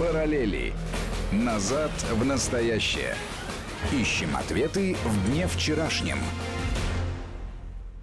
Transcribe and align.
Параллели. 0.00 0.72
Назад 1.30 1.90
в 2.10 2.24
настоящее. 2.24 3.14
Ищем 3.92 4.34
ответы 4.34 4.96
в 5.04 5.28
дне 5.28 5.46
вчерашнем. 5.46 6.16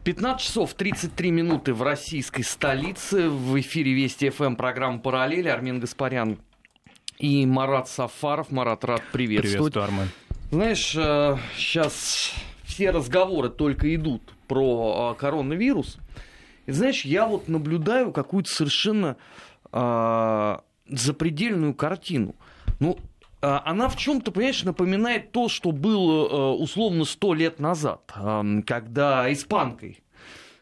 15 0.04 0.40
часов 0.40 0.76
33 0.76 1.32
минуты 1.32 1.74
в 1.74 1.82
российской 1.82 2.44
столице. 2.44 3.30
В 3.30 3.60
эфире 3.60 3.94
Вести 3.94 4.30
ФМ 4.30 4.58
программа 4.58 5.00
«Параллели». 5.00 5.48
Армин 5.48 5.80
Гаспарян 5.80 6.38
и 7.18 7.48
Марат 7.48 7.90
Сафаров. 7.90 8.52
Марат, 8.52 8.86
рад 8.86 9.02
приветствовать. 9.12 9.74
Приветствую, 9.74 9.84
Армен. 9.84 10.10
Знаешь, 10.52 10.92
сейчас 11.58 12.32
э, 12.36 12.68
все 12.68 12.92
разговоры 12.92 13.50
только 13.50 13.96
идут 13.96 14.22
про 14.48 15.16
э, 15.16 15.20
коронавирус. 15.20 15.98
И 16.68 16.72
знаешь, 16.72 17.06
я 17.06 17.26
вот 17.26 17.48
наблюдаю 17.48 18.12
какую-то 18.12 18.52
совершенно 18.52 19.18
э, 19.72 20.58
запредельную 20.90 21.74
картину. 21.74 22.36
Ну, 22.80 22.98
э, 23.42 23.60
она 23.66 23.90
в 23.90 23.98
чем-то, 23.98 24.32
понимаешь, 24.32 24.64
напоминает 24.64 25.32
то, 25.32 25.50
что 25.50 25.72
было 25.72 26.28
э, 26.28 26.62
условно 26.62 27.06
сто 27.06 27.34
лет 27.34 27.60
назад, 27.60 28.14
когда 28.66 29.32
испанкой 29.32 30.00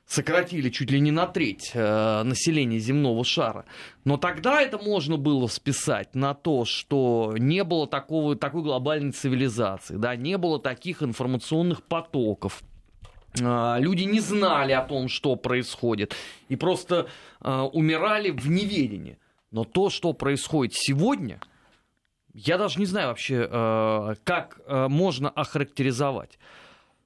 сократили 0.05 0.69
чуть 0.69 0.91
ли 0.91 0.99
не 0.99 1.11
на 1.11 1.25
треть 1.25 1.71
э, 1.73 2.23
населения 2.23 2.77
земного 2.77 3.23
шара. 3.23 3.65
Но 4.03 4.17
тогда 4.17 4.61
это 4.61 4.77
можно 4.77 5.17
было 5.17 5.47
списать 5.47 6.13
на 6.15 6.33
то, 6.33 6.65
что 6.65 7.35
не 7.37 7.63
было 7.63 7.87
такого, 7.87 8.35
такой 8.35 8.61
глобальной 8.61 9.11
цивилизации, 9.11 9.95
да, 9.95 10.15
не 10.15 10.37
было 10.37 10.59
таких 10.59 11.01
информационных 11.01 11.83
потоков, 11.83 12.61
э, 13.39 13.75
люди 13.79 14.03
не 14.03 14.19
знали 14.19 14.73
о 14.73 14.81
том, 14.81 15.07
что 15.09 15.35
происходит, 15.35 16.15
и 16.49 16.55
просто 16.55 17.07
э, 17.41 17.51
умирали 17.73 18.29
в 18.29 18.49
неведении. 18.49 19.17
Но 19.51 19.63
то, 19.63 19.89
что 19.89 20.13
происходит 20.13 20.73
сегодня, 20.75 21.39
я 22.33 22.57
даже 22.57 22.79
не 22.79 22.85
знаю 22.85 23.09
вообще, 23.09 23.47
э, 23.49 24.15
как 24.23 24.59
э, 24.65 24.87
можно 24.87 25.29
охарактеризовать. 25.29 26.37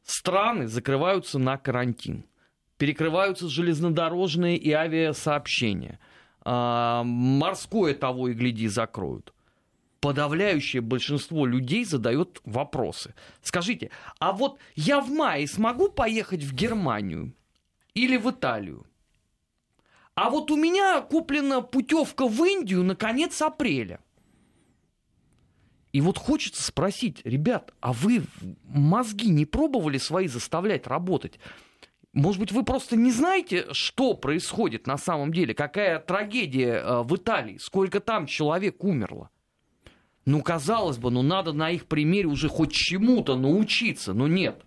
Страны 0.04 0.68
закрываются 0.68 1.38
на 1.38 1.58
карантин 1.58 2.26
перекрываются 2.80 3.50
железнодорожные 3.50 4.58
и 4.58 4.72
авиасообщения. 4.72 6.00
А, 6.42 7.04
морское 7.04 7.94
того 7.94 8.30
и 8.30 8.34
гляди 8.34 8.68
закроют. 8.68 9.34
Подавляющее 10.00 10.82
большинство 10.82 11.46
людей 11.46 11.84
задает 11.84 12.42
вопросы. 12.46 13.14
Скажите, 13.44 13.92
а 14.18 14.32
вот 14.32 14.58
я 14.76 15.02
в 15.02 15.10
мае 15.10 15.46
смогу 15.46 15.90
поехать 15.90 16.42
в 16.42 16.56
Германию 16.56 17.34
или 17.94 18.16
в 18.16 18.32
Италию? 18.32 18.86
А 20.22 20.30
вот 20.30 20.52
у 20.52 20.58
меня 20.58 21.00
куплена 21.00 21.62
путевка 21.62 22.28
в 22.28 22.44
Индию 22.44 22.84
на 22.84 22.94
конец 22.94 23.42
апреля. 23.42 24.02
И 25.94 26.02
вот 26.02 26.18
хочется 26.18 26.62
спросить, 26.62 27.22
ребят, 27.24 27.74
а 27.80 27.94
вы 27.94 28.24
мозги 28.66 29.30
не 29.30 29.46
пробовали 29.46 29.98
свои 29.98 30.28
заставлять 30.28 30.88
работать? 30.88 31.40
Может 32.12 32.42
быть, 32.42 32.52
вы 32.52 32.66
просто 32.66 32.98
не 32.98 33.12
знаете, 33.12 33.68
что 33.72 34.14
происходит 34.14 34.88
на 34.88 34.98
самом 34.98 35.32
деле, 35.32 35.54
какая 35.54 36.00
трагедия 36.00 36.74
э, 36.74 37.04
в 37.04 37.16
Италии, 37.16 37.58
сколько 37.58 38.02
там 38.02 38.26
человек 38.26 38.84
умерло. 38.84 39.30
Ну, 40.26 40.42
казалось 40.42 40.98
бы, 40.98 41.12
ну 41.12 41.22
надо 41.22 41.54
на 41.54 41.72
их 41.72 41.86
примере 41.86 42.28
уже 42.28 42.50
хоть 42.50 42.74
чему-то 42.74 43.38
научиться, 43.38 44.14
но 44.14 44.28
нет. 44.28 44.66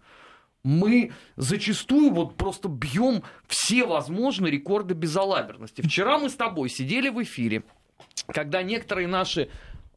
Мы 0.65 1.13
зачастую 1.37 2.13
вот 2.13 2.37
просто 2.37 2.69
бьем 2.69 3.23
все 3.49 3.85
возможные 3.85 4.53
рекорды 4.53 4.95
безалаберности. 4.95 5.83
Вчера 5.83 6.19
мы 6.19 6.31
с 6.31 6.35
тобой 6.35 6.69
сидели 6.69 7.09
в 7.09 7.23
эфире, 7.23 7.65
когда 8.29 8.63
некоторые 8.63 9.09
наши 9.09 9.51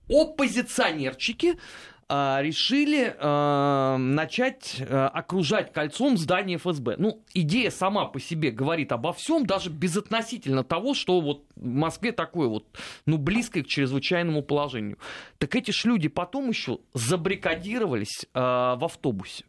оппозиционерчики 0.10 1.58
а, 2.08 2.40
решили 2.42 3.16
а, 3.18 3.98
начать 3.98 4.78
а, 4.80 5.08
окружать 5.10 5.74
кольцом 5.74 6.18
здание 6.18 6.58
ФСБ. 6.58 6.96
Ну, 6.98 7.24
идея 7.34 7.72
сама 7.72 8.06
по 8.06 8.20
себе 8.20 8.52
говорит 8.52 8.92
обо 8.92 9.12
всем, 9.14 9.46
даже 9.46 9.72
безотносительно 9.72 10.64
того, 10.64 10.94
что 10.94 11.20
вот 11.20 11.46
в 11.56 11.66
Москве 11.66 12.12
такое 12.12 12.48
вот, 12.48 12.66
ну, 13.08 13.18
близкое 13.18 13.64
к 13.64 13.68
чрезвычайному 13.68 14.44
положению. 14.44 15.00
Так 15.40 15.56
эти 15.56 15.72
ж 15.72 15.86
люди 15.86 16.08
потом 16.08 16.50
еще 16.50 16.80
забрикадировались 16.94 18.28
в 18.34 18.86
автобусе. 18.86 19.46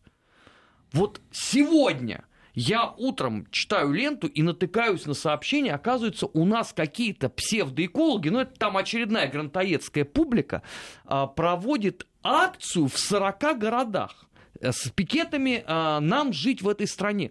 Вот 0.93 1.21
сегодня 1.31 2.25
я 2.55 2.95
утром 2.97 3.47
читаю 3.51 3.93
ленту 3.93 4.27
и 4.27 4.43
натыкаюсь 4.43 5.05
на 5.05 5.13
сообщение, 5.13 5.75
оказывается, 5.75 6.27
у 6.27 6.45
нас 6.47 6.73
какие-то 6.73 7.29
псевдоэкологи, 7.29 8.31
ну 8.31 8.41
это 8.41 8.59
там 8.59 8.79
очередная 8.79 9.29
грантоедская 9.29 10.07
публика, 10.07 10.63
проводит 11.05 12.07
акцию 12.23 12.89
в 12.89 12.99
40 12.99 13.59
городах 13.59 14.27
э, 14.61 14.73
с 14.73 14.91
пикетами 14.91 15.63
а, 15.67 16.01
«Нам 16.01 16.33
жить 16.33 16.63
в 16.63 16.69
этой 16.69 16.87
стране». 16.87 17.31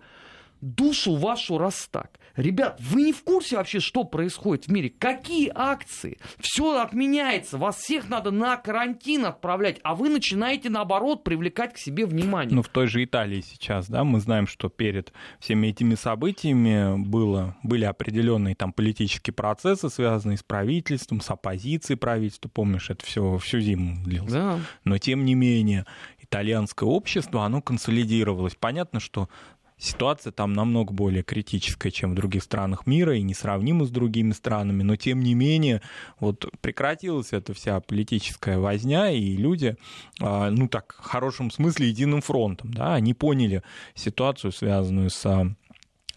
Душу 0.62 1.16
вашу 1.16 1.58
раз 1.58 1.88
так. 1.92 2.20
Ребят, 2.36 2.80
вы 2.82 3.04
не 3.04 3.14
в 3.14 3.24
курсе 3.24 3.58
вообще, 3.58 3.80
что 3.80 4.04
происходит 4.04 4.66
в 4.66 4.72
мире? 4.72 4.90
Какие 4.90 5.52
акции? 5.54 6.18
Все 6.40 6.80
отменяется. 6.82 7.58
Вас 7.58 7.78
всех 7.78 8.10
надо 8.10 8.32
на 8.32 8.58
карантин 8.58 9.26
отправлять, 9.26 9.80
а 9.84 9.96
вы 9.96 10.10
начинаете, 10.10 10.70
наоборот, 10.70 11.24
привлекать 11.24 11.74
к 11.74 11.78
себе 11.78 12.06
внимание. 12.06 12.54
Ну, 12.54 12.62
в 12.62 12.68
той 12.68 12.88
же 12.88 13.04
Италии 13.04 13.42
сейчас, 13.42 13.88
да, 13.88 14.04
мы 14.04 14.20
знаем, 14.20 14.48
что 14.48 14.70
перед 14.70 15.14
всеми 15.40 15.68
этими 15.68 15.96
событиями 15.96 16.98
было, 16.98 17.56
были 17.64 17.86
определенные 17.86 18.56
там 18.56 18.74
политические 18.74 19.34
процессы, 19.34 19.90
связанные 19.90 20.38
с 20.38 20.44
правительством, 20.44 21.22
с 21.22 21.30
оппозицией 21.30 21.98
правительства. 21.98 22.50
Помнишь, 22.50 22.90
это 22.90 23.06
все 23.06 23.38
всю 23.38 23.60
зиму 23.60 24.04
длилось. 24.04 24.32
Да. 24.32 24.60
Но, 24.84 24.98
тем 24.98 25.24
не 25.26 25.36
менее, 25.36 25.86
итальянское 26.22 26.86
общество, 26.86 27.46
оно 27.46 27.62
консолидировалось. 27.62 28.56
Понятно, 28.56 29.00
что 29.00 29.30
ситуация 29.78 30.32
там 30.32 30.54
намного 30.54 30.94
более 30.94 31.24
критическая, 31.24 31.92
чем 31.92 32.12
в 32.12 32.16
других 32.16 32.44
странах 32.44 32.88
мира 32.88 33.18
и 33.18 33.22
несравнима 33.22 33.86
с 33.86 33.90
другими 33.90 34.32
странами, 34.32 34.84
но 34.84 34.96
тем 34.96 35.22
не 35.22 35.34
менее 35.34 35.82
вот 36.20 36.46
прекратилась 36.62 37.34
эта 37.34 37.54
вся 37.54 37.80
политическая 37.80 38.58
возня, 38.58 39.10
и 39.12 39.36
люди, 39.36 39.78
а, 40.22 40.50
ну 40.50 40.68
так, 40.68 40.96
в 41.00 41.06
хорошем 41.06 41.52
смысле, 41.52 41.90
единым 41.90 42.22
фронтом, 42.22 42.74
да, 42.74 42.96
они 42.96 43.14
поняли 43.14 43.64
ситуацию, 43.96 44.52
связанную 44.52 45.10
с 45.10 45.56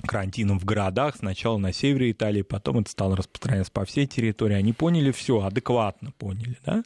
карантином 0.07 0.59
в 0.59 0.65
городах, 0.65 1.17
сначала 1.17 1.59
на 1.59 1.73
севере 1.73 2.13
Италии, 2.13 2.43
потом 2.43 2.79
это 2.79 2.91
стало 2.91 3.17
распространяться 3.17 3.73
по 3.73 3.85
всей 3.85 4.07
территории. 4.07 4.55
Они 4.55 4.73
поняли 4.73 5.11
все, 5.11 5.41
адекватно 5.41 6.13
поняли. 6.13 6.59
Да? 6.65 6.85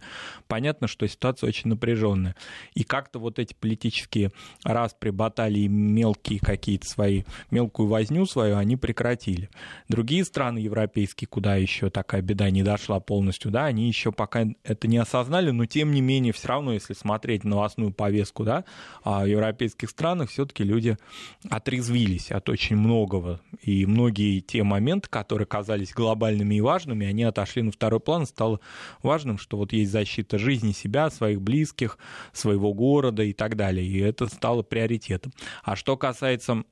Понятно, 0.49 0.89
что 0.89 1.06
ситуация 1.06 1.49
очень 1.49 1.69
напряженная. 1.69 2.34
И 2.75 2.84
как-то 2.84 3.19
вот 3.19 3.39
эти 3.39 3.55
политические 3.55 4.33
распри, 4.65 5.11
баталии, 5.11 5.67
мелкие 5.67 6.41
какие-то 6.41 6.89
свои, 6.89 7.25
мелкую 7.50 7.89
возню 7.89 8.25
свою 8.27 8.56
они 8.56 8.77
прекратили. 8.77 9.50
Другие 9.89 10.25
страны 10.25 10.59
европейские, 10.59 11.29
куда 11.29 11.56
еще 11.56 11.91
такая 11.91 12.23
беда 12.23 12.50
не 12.50 12.62
дошла 12.62 12.99
полностью, 13.00 13.50
да, 13.50 13.67
они 13.67 13.89
еще 13.89 14.12
пока 14.12 14.47
это 14.65 14.89
не 14.89 14.99
осознали, 14.99 15.50
но 15.50 15.67
тем 15.67 15.93
не 15.93 16.00
менее 16.00 16.33
все 16.33 16.49
равно, 16.49 16.73
если 16.73 16.94
смотреть 16.94 17.44
новостную 17.44 17.93
повестку, 17.93 18.44
да, 18.44 18.65
в 19.05 19.25
европейских 19.27 19.91
странах 19.91 20.31
все-таки 20.31 20.65
люди 20.65 20.97
отрезвились 21.50 22.31
от 22.31 22.49
очень 22.49 22.77
много 22.77 23.01
многого, 23.02 23.40
и 23.62 23.84
многие 23.84 24.40
те 24.40 24.62
моменты, 24.62 25.08
которые 25.10 25.46
казались 25.46 25.92
глобальными 25.92 26.54
и 26.54 26.60
важными, 26.60 27.06
они 27.06 27.24
отошли 27.24 27.62
на 27.62 27.72
второй 27.72 27.98
план, 27.98 28.26
стало 28.26 28.60
важным, 29.02 29.38
что 29.38 29.56
вот 29.56 29.72
есть 29.72 29.90
защита 29.90 30.38
жизни 30.38 30.70
себя, 30.72 31.10
своих 31.10 31.42
близких, 31.42 31.98
своего 32.32 32.72
города 32.72 33.24
и 33.24 33.32
так 33.32 33.56
далее, 33.56 33.84
и 33.84 33.98
это 33.98 34.26
стало 34.26 34.62
приоритетом. 34.62 35.32
А 35.64 35.74
что 35.74 35.96
касается 35.96 36.62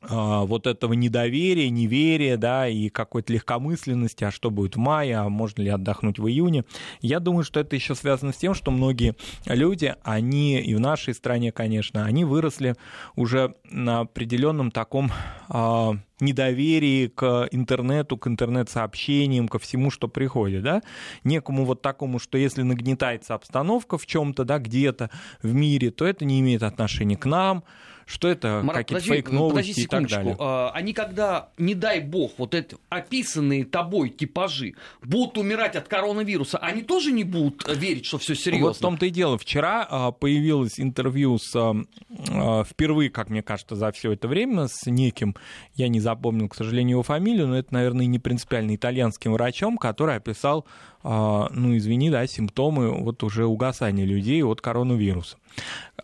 вот 0.00 0.66
этого 0.66 0.92
недоверия, 0.92 1.68
неверия, 1.70 2.36
да, 2.36 2.68
и 2.68 2.88
какой-то 2.88 3.32
легкомысленности, 3.32 4.24
а 4.24 4.30
что 4.30 4.50
будет 4.50 4.76
в 4.76 4.78
мае, 4.78 5.16
а 5.16 5.28
можно 5.28 5.62
ли 5.62 5.70
отдохнуть 5.70 6.18
в 6.18 6.26
июне. 6.28 6.64
Я 7.00 7.20
думаю, 7.20 7.44
что 7.44 7.60
это 7.60 7.74
еще 7.74 7.94
связано 7.94 8.32
с 8.32 8.36
тем, 8.36 8.54
что 8.54 8.70
многие 8.70 9.16
люди, 9.46 9.94
они 10.02 10.60
и 10.60 10.74
в 10.74 10.80
нашей 10.80 11.14
стране, 11.14 11.52
конечно, 11.52 12.04
они 12.04 12.24
выросли 12.24 12.76
уже 13.16 13.54
на 13.64 14.00
определенном 14.00 14.70
таком 14.70 15.10
э, 15.48 15.92
недоверии 16.20 17.08
к 17.08 17.48
интернету, 17.50 18.16
к 18.16 18.26
интернет-сообщениям, 18.26 19.48
ко 19.48 19.58
всему, 19.58 19.90
что 19.90 20.08
приходит, 20.08 20.62
да, 20.62 20.82
некому 21.24 21.64
вот 21.64 21.82
такому, 21.82 22.18
что 22.18 22.38
если 22.38 22.62
нагнетается 22.62 23.34
обстановка 23.34 23.98
в 23.98 24.06
чем-то, 24.06 24.44
да, 24.44 24.58
где-то 24.58 25.10
в 25.42 25.52
мире, 25.52 25.90
то 25.90 26.06
это 26.06 26.24
не 26.24 26.40
имеет 26.40 26.62
отношения 26.62 27.16
к 27.16 27.26
нам, 27.26 27.64
что 28.08 28.28
это 28.28 28.64
какие-то 28.72 29.04
фейк-новости 29.04 29.80
и 29.80 29.86
так 29.86 30.08
далее. 30.08 30.34
А, 30.38 30.70
они 30.70 30.94
когда, 30.94 31.50
не 31.58 31.74
дай 31.74 32.00
бог, 32.00 32.32
вот 32.38 32.54
эти 32.54 32.76
описанные 32.88 33.66
тобой 33.66 34.08
типажи 34.08 34.74
будут 35.02 35.36
умирать 35.36 35.76
от 35.76 35.88
коронавируса, 35.88 36.56
они 36.56 36.82
тоже 36.82 37.12
не 37.12 37.24
будут 37.24 37.68
верить, 37.68 38.06
что 38.06 38.16
все 38.16 38.34
серьезно? 38.34 38.68
Вот 38.68 38.76
в 38.78 38.80
том-то 38.80 39.04
и 39.04 39.10
дело. 39.10 39.36
Вчера 39.36 39.86
а, 39.88 40.10
появилось 40.10 40.80
интервью 40.80 41.36
с, 41.38 41.54
а, 41.54 42.64
впервые, 42.64 43.10
как 43.10 43.28
мне 43.28 43.42
кажется, 43.42 43.76
за 43.76 43.92
все 43.92 44.12
это 44.12 44.26
время 44.26 44.68
с 44.68 44.86
неким, 44.86 45.36
я 45.74 45.88
не 45.88 46.00
запомнил, 46.00 46.48
к 46.48 46.54
сожалению, 46.54 46.92
его 46.92 47.02
фамилию, 47.02 47.48
но 47.48 47.58
это, 47.58 47.74
наверное, 47.74 48.06
не 48.06 48.18
принципиально 48.18 48.74
итальянским 48.74 49.34
врачом, 49.34 49.76
который 49.76 50.16
описал 50.16 50.64
ну, 51.02 51.76
извини, 51.76 52.10
да, 52.10 52.26
симптомы 52.26 52.90
вот 52.90 53.22
уже 53.22 53.46
угасания 53.46 54.04
людей 54.04 54.42
от 54.42 54.60
коронавируса. 54.60 55.36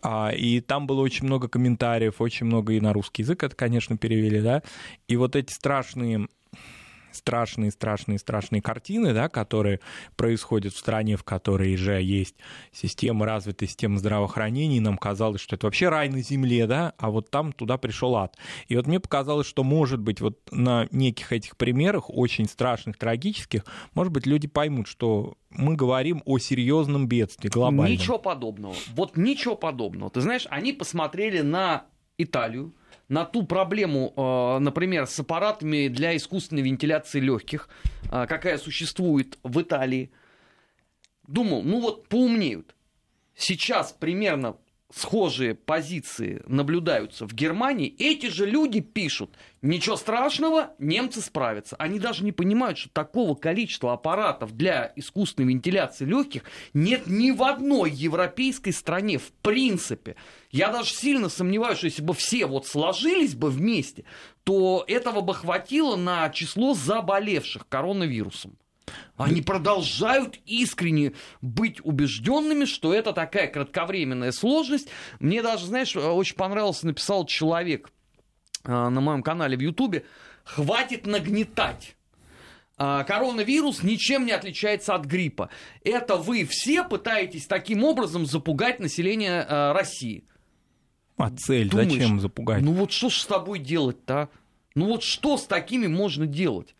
А, 0.01 0.29
и 0.29 0.61
там 0.61 0.87
было 0.87 1.01
очень 1.01 1.25
много 1.25 1.47
комментариев, 1.47 2.21
очень 2.21 2.45
много 2.45 2.73
и 2.73 2.79
на 2.79 2.93
русский 2.93 3.23
язык 3.23 3.43
это, 3.43 3.55
конечно, 3.55 3.97
перевели, 3.97 4.41
да, 4.41 4.63
и 5.07 5.15
вот 5.15 5.35
эти 5.35 5.51
страшные 5.51 6.27
страшные, 7.15 7.71
страшные, 7.71 8.19
страшные 8.19 8.61
картины, 8.61 9.13
да, 9.13 9.29
которые 9.29 9.79
происходят 10.15 10.73
в 10.73 10.77
стране, 10.77 11.17
в 11.17 11.23
которой 11.23 11.75
же 11.75 12.01
есть 12.01 12.35
система, 12.71 13.25
развитая 13.25 13.67
система 13.67 13.97
здравоохранения, 13.97 14.77
и 14.77 14.81
нам 14.81 14.97
казалось, 14.97 15.41
что 15.41 15.55
это 15.55 15.67
вообще 15.67 15.89
рай 15.89 16.09
на 16.09 16.21
земле, 16.21 16.67
да, 16.67 16.93
а 16.97 17.09
вот 17.09 17.29
там 17.29 17.51
туда 17.51 17.77
пришел 17.77 18.15
ад. 18.15 18.37
И 18.67 18.75
вот 18.75 18.87
мне 18.87 18.99
показалось, 18.99 19.47
что, 19.47 19.63
может 19.63 19.99
быть, 19.99 20.21
вот 20.21 20.39
на 20.51 20.87
неких 20.91 21.31
этих 21.31 21.57
примерах, 21.57 22.09
очень 22.09 22.45
страшных, 22.45 22.97
трагических, 22.97 23.65
может 23.93 24.11
быть, 24.13 24.25
люди 24.25 24.47
поймут, 24.47 24.87
что 24.87 25.37
мы 25.49 25.75
говорим 25.75 26.21
о 26.25 26.37
серьезном 26.37 27.07
бедствии 27.07 27.49
глобальном. 27.49 27.97
Ничего 27.97 28.17
подобного. 28.19 28.75
Вот 28.93 29.17
ничего 29.17 29.55
подобного. 29.55 30.09
Ты 30.11 30.21
знаешь, 30.21 30.47
они 30.49 30.73
посмотрели 30.73 31.41
на 31.41 31.85
Италию, 32.17 32.73
на 33.07 33.25
ту 33.25 33.43
проблему, 33.43 34.13
э, 34.15 34.59
например, 34.59 35.07
с 35.07 35.19
аппаратами 35.19 35.87
для 35.87 36.15
искусственной 36.15 36.63
вентиляции 36.63 37.19
легких, 37.19 37.69
э, 38.11 38.25
какая 38.27 38.57
существует 38.57 39.37
в 39.43 39.61
Италии, 39.61 40.11
думал, 41.27 41.63
ну 41.63 41.81
вот 41.81 42.07
поумнеют. 42.07 42.75
Сейчас 43.35 43.91
примерно 43.91 44.57
схожие 44.93 45.55
позиции 45.55 46.43
наблюдаются 46.47 47.27
в 47.27 47.33
Германии, 47.33 47.93
эти 47.97 48.27
же 48.27 48.45
люди 48.45 48.81
пишут, 48.81 49.31
ничего 49.61 49.95
страшного, 49.95 50.73
немцы 50.77 51.21
справятся. 51.21 51.75
Они 51.77 51.99
даже 51.99 52.23
не 52.23 52.31
понимают, 52.31 52.77
что 52.77 52.89
такого 52.89 53.35
количества 53.35 53.93
аппаратов 53.93 54.55
для 54.55 54.93
искусственной 54.95 55.49
вентиляции 55.49 56.05
легких 56.05 56.43
нет 56.73 57.07
ни 57.07 57.31
в 57.31 57.43
одной 57.43 57.91
европейской 57.91 58.71
стране, 58.71 59.17
в 59.17 59.31
принципе. 59.41 60.15
Я 60.51 60.69
даже 60.69 60.91
сильно 60.91 61.29
сомневаюсь, 61.29 61.79
что 61.79 61.87
если 61.87 62.03
бы 62.03 62.13
все 62.13 62.45
вот 62.45 62.67
сложились 62.67 63.35
бы 63.35 63.49
вместе, 63.49 64.05
то 64.43 64.85
этого 64.87 65.21
бы 65.21 65.33
хватило 65.33 65.95
на 65.95 66.29
число 66.29 66.73
заболевших 66.73 67.67
коронавирусом. 67.67 68.57
Они 69.17 69.41
продолжают 69.41 70.39
искренне 70.45 71.13
быть 71.41 71.79
убежденными, 71.83 72.65
что 72.65 72.93
это 72.93 73.13
такая 73.13 73.47
кратковременная 73.47 74.31
сложность. 74.31 74.89
Мне 75.19 75.41
даже, 75.41 75.65
знаешь, 75.65 75.95
очень 75.95 76.35
понравился, 76.35 76.85
написал 76.85 77.25
человек 77.25 77.89
э, 78.63 78.71
на 78.71 79.01
моем 79.01 79.23
канале 79.23 79.57
в 79.57 79.61
Ютубе, 79.61 80.05
хватит 80.43 81.05
нагнетать. 81.07 81.95
А, 82.77 83.05
коронавирус 83.05 83.83
ничем 83.83 84.25
не 84.25 84.33
отличается 84.33 84.95
от 84.95 85.05
гриппа. 85.05 85.49
Это 85.83 86.17
вы 86.17 86.45
все 86.45 86.83
пытаетесь 86.83 87.47
таким 87.47 87.83
образом 87.85 88.25
запугать 88.25 88.79
население 88.79 89.45
э, 89.47 89.71
России. 89.71 90.25
А 91.17 91.31
цель 91.31 91.69
Думаешь, 91.69 91.93
зачем 91.93 92.19
запугать? 92.19 92.61
Ну 92.61 92.73
вот 92.73 92.91
что 92.91 93.09
ж 93.09 93.13
с 93.13 93.25
тобой 93.25 93.59
делать-то? 93.59 94.23
А? 94.23 94.29
Ну 94.75 94.87
вот 94.87 95.03
что 95.03 95.37
с 95.37 95.45
такими 95.45 95.87
можно 95.87 96.27
делать? 96.27 96.75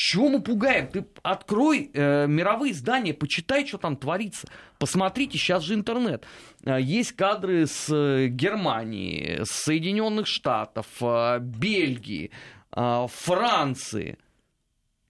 Чего 0.00 0.28
мы 0.28 0.40
пугаем? 0.40 0.86
Ты 0.86 1.04
открой 1.24 1.90
э, 1.92 2.28
мировые 2.28 2.70
издания, 2.70 3.12
почитай, 3.12 3.66
что 3.66 3.78
там 3.78 3.96
творится. 3.96 4.46
Посмотрите, 4.78 5.38
сейчас 5.38 5.64
же 5.64 5.74
интернет. 5.74 6.24
Э, 6.64 6.80
есть 6.80 7.16
кадры 7.16 7.66
с 7.66 7.92
э, 7.92 8.28
Германии, 8.28 9.40
с 9.42 9.50
Соединенных 9.50 10.28
Штатов, 10.28 10.86
э, 11.00 11.40
Бельгии, 11.40 12.30
Франции. 12.70 14.18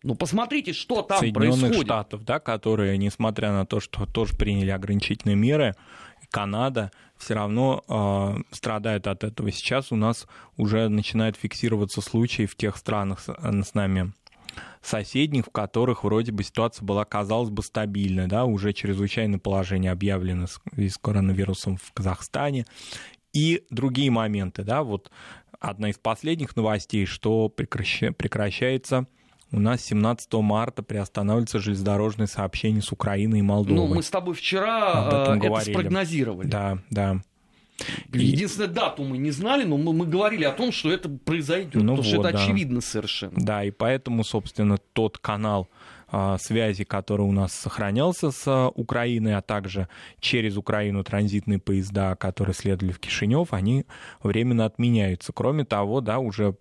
Ну, 0.05 0.15
посмотрите, 0.15 0.73
что 0.73 1.03
там 1.03 1.19
Соединенных 1.19 1.61
происходит. 1.61 1.85
Штатов, 1.85 2.25
да, 2.25 2.41
которые, 2.41 2.97
несмотря 2.97 3.53
на 3.53 3.67
то, 3.67 3.81
что 3.81 4.07
тоже 4.07 4.37
приняли 4.37 4.71
ограничительные 4.71 5.37
меры, 5.37 5.75
Канада 6.31 6.93
все 7.19 7.35
равно 7.35 7.85
э, 7.87 8.55
страдает 8.55 9.07
от 9.07 9.23
этого. 9.23 9.53
Сейчас 9.53 9.93
у 9.93 9.97
нас 9.97 10.27
уже 10.57 10.89
начинают 10.89 11.37
фиксироваться 11.37 12.01
случаи 12.01 12.47
в 12.47 12.57
тех 12.57 12.79
странах 12.79 13.21
с, 13.21 13.29
с 13.29 13.75
нами 13.75 14.15
соседних, 14.83 15.47
в 15.47 15.51
которых 15.51 16.05
вроде 16.05 16.33
бы 16.33 16.43
ситуация 16.43 16.85
была, 16.85 17.05
казалось 17.05 17.51
бы, 17.51 17.63
стабильной, 17.63 18.27
да, 18.27 18.45
уже 18.45 18.73
чрезвычайное 18.73 19.39
положение 19.39 19.93
объявлено 19.93 20.47
с 20.47 20.99
коронавирусом 20.99 21.77
в 21.77 21.93
Казахстане, 21.93 22.67
и 23.33 23.65
другие 23.71 24.11
моменты, 24.11 24.63
да, 24.63 24.83
вот 24.83 25.11
одна 25.61 25.91
из 25.91 25.99
последних 25.99 26.57
новостей, 26.57 27.05
что 27.07 27.49
прекращ... 27.49 28.01
прекращается 28.17 29.07
у 29.51 29.61
нас 29.61 29.83
17 29.83 30.33
марта 30.35 30.83
приостанавливается 30.83 31.59
железнодорожное 31.59 32.27
сообщение 32.27 32.83
с 32.83 32.93
Украиной 32.93 33.39
и 33.39 33.43
Молдовой. 33.43 33.89
Ну, 33.89 33.95
мы 33.95 34.03
с 34.03 34.11
тобой 34.11 34.35
вчера 34.35 35.09
э, 35.11 35.39
это 35.39 35.61
спрогнозировали. 35.61 36.47
Да, 36.47 36.79
да. 36.91 37.23
Единственная 38.13 38.69
дату 38.69 39.05
мы 39.05 39.19
не 39.19 39.31
знали, 39.31 39.65
но 39.65 39.77
мы, 39.77 39.93
мы 39.93 40.07
говорили 40.07 40.45
о 40.45 40.53
том, 40.53 40.73
что 40.73 40.91
это 40.91 41.09
произойдет, 41.09 41.75
ну 41.75 41.81
потому 41.81 41.97
вот, 41.97 42.07
что 42.07 42.21
это 42.21 42.33
да. 42.33 42.43
очевидно 42.43 42.81
совершенно. 42.81 43.35
Да, 43.37 43.65
и 43.65 43.71
поэтому, 43.71 44.25
собственно, 44.25 44.79
тот 44.93 45.19
канал 45.19 45.69
а, 46.11 46.39
связи, 46.39 46.85
который 46.85 47.23
у 47.23 47.33
нас 47.33 47.53
сохранялся 47.53 48.31
с 48.31 48.43
а, 48.47 48.69
Украиной, 48.69 49.37
а 49.37 49.43
также 49.43 49.89
через 50.21 50.57
Украину 50.57 51.05
транзитные 51.05 51.59
поезда, 51.59 52.17
которые 52.17 52.55
следовали 52.55 52.93
в 52.93 52.99
Кишинев, 52.99 53.53
они 53.53 53.85
временно 54.23 54.65
отменяются. 54.65 55.33
Кроме 55.33 55.65
того, 55.65 56.01
да, 56.01 56.19
уже 56.19 56.57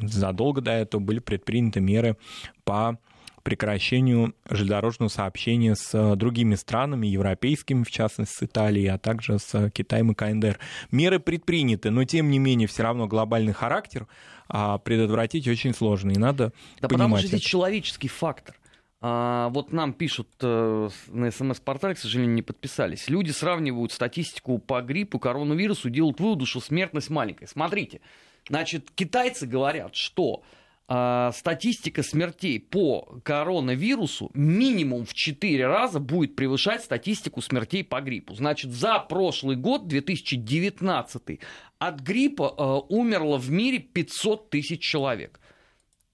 задолго 0.00 0.60
до 0.60 0.72
этого 0.72 1.00
были 1.00 1.18
предприняты 1.18 1.80
меры 1.80 2.16
по 2.64 2.98
прекращению 3.46 4.34
железнодорожного 4.50 5.08
сообщения 5.08 5.76
с 5.76 5.94
э, 5.94 6.16
другими 6.16 6.56
странами, 6.56 7.06
европейскими, 7.06 7.84
в 7.84 7.90
частности, 7.92 8.34
с 8.34 8.42
Италией, 8.42 8.88
а 8.88 8.98
также 8.98 9.38
с 9.38 9.70
Китаем 9.70 10.10
и 10.10 10.16
КНДР. 10.16 10.58
Меры 10.90 11.20
предприняты, 11.20 11.90
но 11.90 12.02
тем 12.02 12.28
не 12.28 12.40
менее 12.40 12.66
все 12.66 12.82
равно 12.82 13.06
глобальный 13.06 13.52
характер 13.52 14.08
а, 14.48 14.78
предотвратить 14.78 15.46
очень 15.46 15.74
сложно, 15.74 16.10
и 16.10 16.18
надо 16.18 16.52
да 16.80 16.88
понимать 16.88 16.90
потому 16.90 17.16
что 17.18 17.26
здесь 17.28 17.40
это. 17.42 17.48
человеческий 17.48 18.08
фактор. 18.08 18.56
А, 19.00 19.48
вот 19.50 19.72
нам 19.72 19.92
пишут 19.92 20.26
э, 20.40 20.88
на 21.06 21.30
СМС-портале, 21.30 21.94
к 21.94 21.98
сожалению, 21.98 22.34
не 22.34 22.42
подписались. 22.42 23.08
Люди 23.08 23.30
сравнивают 23.30 23.92
статистику 23.92 24.58
по 24.58 24.82
гриппу, 24.82 25.20
коронавирусу, 25.20 25.88
делают 25.88 26.18
вывод, 26.18 26.48
что 26.48 26.58
смертность 26.58 27.10
маленькая. 27.10 27.46
Смотрите, 27.46 28.00
значит, 28.48 28.90
китайцы 28.92 29.46
говорят, 29.46 29.94
что 29.94 30.42
статистика 30.88 32.04
смертей 32.04 32.60
по 32.60 33.18
коронавирусу 33.24 34.30
минимум 34.34 35.04
в 35.04 35.14
4 35.14 35.66
раза 35.66 35.98
будет 35.98 36.36
превышать 36.36 36.84
статистику 36.84 37.42
смертей 37.42 37.82
по 37.82 38.00
гриппу. 38.00 38.34
Значит, 38.34 38.70
за 38.70 39.00
прошлый 39.00 39.56
год, 39.56 39.88
2019, 39.88 41.40
от 41.78 42.00
гриппа 42.00 42.54
э, 42.56 42.94
умерло 42.94 43.36
в 43.38 43.50
мире 43.50 43.80
500 43.80 44.50
тысяч 44.50 44.80
человек. 44.80 45.40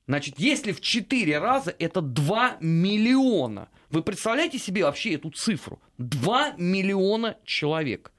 Значит, 0.08 0.38
если 0.38 0.72
в 0.72 0.80
4 0.80 1.38
раза 1.38 1.74
это 1.78 2.00
2 2.00 2.56
миллиона. 2.60 3.68
Вы 3.90 4.02
представляете 4.02 4.58
себе 4.58 4.84
вообще 4.84 5.14
эту 5.14 5.30
цифру? 5.30 5.80
2 5.98 6.54
миллиона 6.56 7.36
человек. 7.44 8.12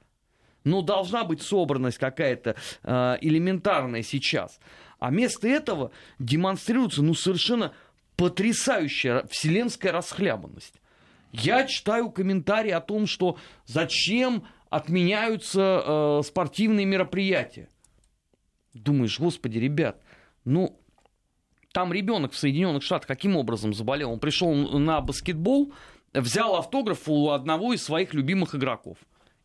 Ну, 0.64 0.80
должна 0.80 1.24
быть 1.24 1.42
собранность 1.42 1.98
какая-то 1.98 2.56
э, 2.82 3.16
элементарная 3.20 4.02
сейчас. 4.02 4.60
А 5.04 5.10
вместо 5.10 5.46
этого 5.46 5.90
демонстрируется 6.18 7.02
ну, 7.02 7.12
совершенно 7.12 7.74
потрясающая 8.16 9.26
вселенская 9.26 9.92
расхлябанность. 9.92 10.80
Я 11.30 11.66
читаю 11.66 12.10
комментарии 12.10 12.70
о 12.70 12.80
том, 12.80 13.06
что 13.06 13.36
зачем 13.66 14.46
отменяются 14.70 15.82
э, 15.84 16.22
спортивные 16.24 16.86
мероприятия. 16.86 17.68
Думаешь, 18.72 19.20
господи, 19.20 19.58
ребят, 19.58 20.00
ну, 20.46 20.80
там 21.72 21.92
ребенок 21.92 22.32
в 22.32 22.38
Соединенных 22.38 22.82
Штатах 22.82 23.06
каким 23.06 23.36
образом 23.36 23.74
заболел? 23.74 24.10
Он 24.10 24.18
пришел 24.18 24.54
на 24.54 25.02
баскетбол, 25.02 25.74
взял 26.14 26.56
автограф 26.56 27.10
у 27.10 27.28
одного 27.28 27.74
из 27.74 27.84
своих 27.84 28.14
любимых 28.14 28.54
игроков 28.54 28.96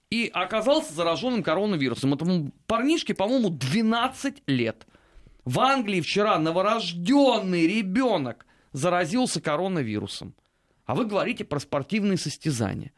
и 0.10 0.32
оказался 0.34 0.94
зараженным 0.94 1.44
коронавирусом. 1.44 2.13
Этому 2.13 2.54
парнишке, 2.66 3.13
по-моему, 3.13 3.50
12 3.50 4.44
лет. 4.48 4.86
В 5.50 5.60
Англии 5.62 6.00
вчера 6.00 6.38
новорожденный 6.38 7.65
ребенок 7.65 8.46
заразился 8.72 9.41
коронавирусом. 9.41 10.36
А 10.86 10.94
вы 10.94 11.06
говорите 11.06 11.44
про 11.44 11.60
спортивные 11.60 12.20
состязания. 12.20 12.91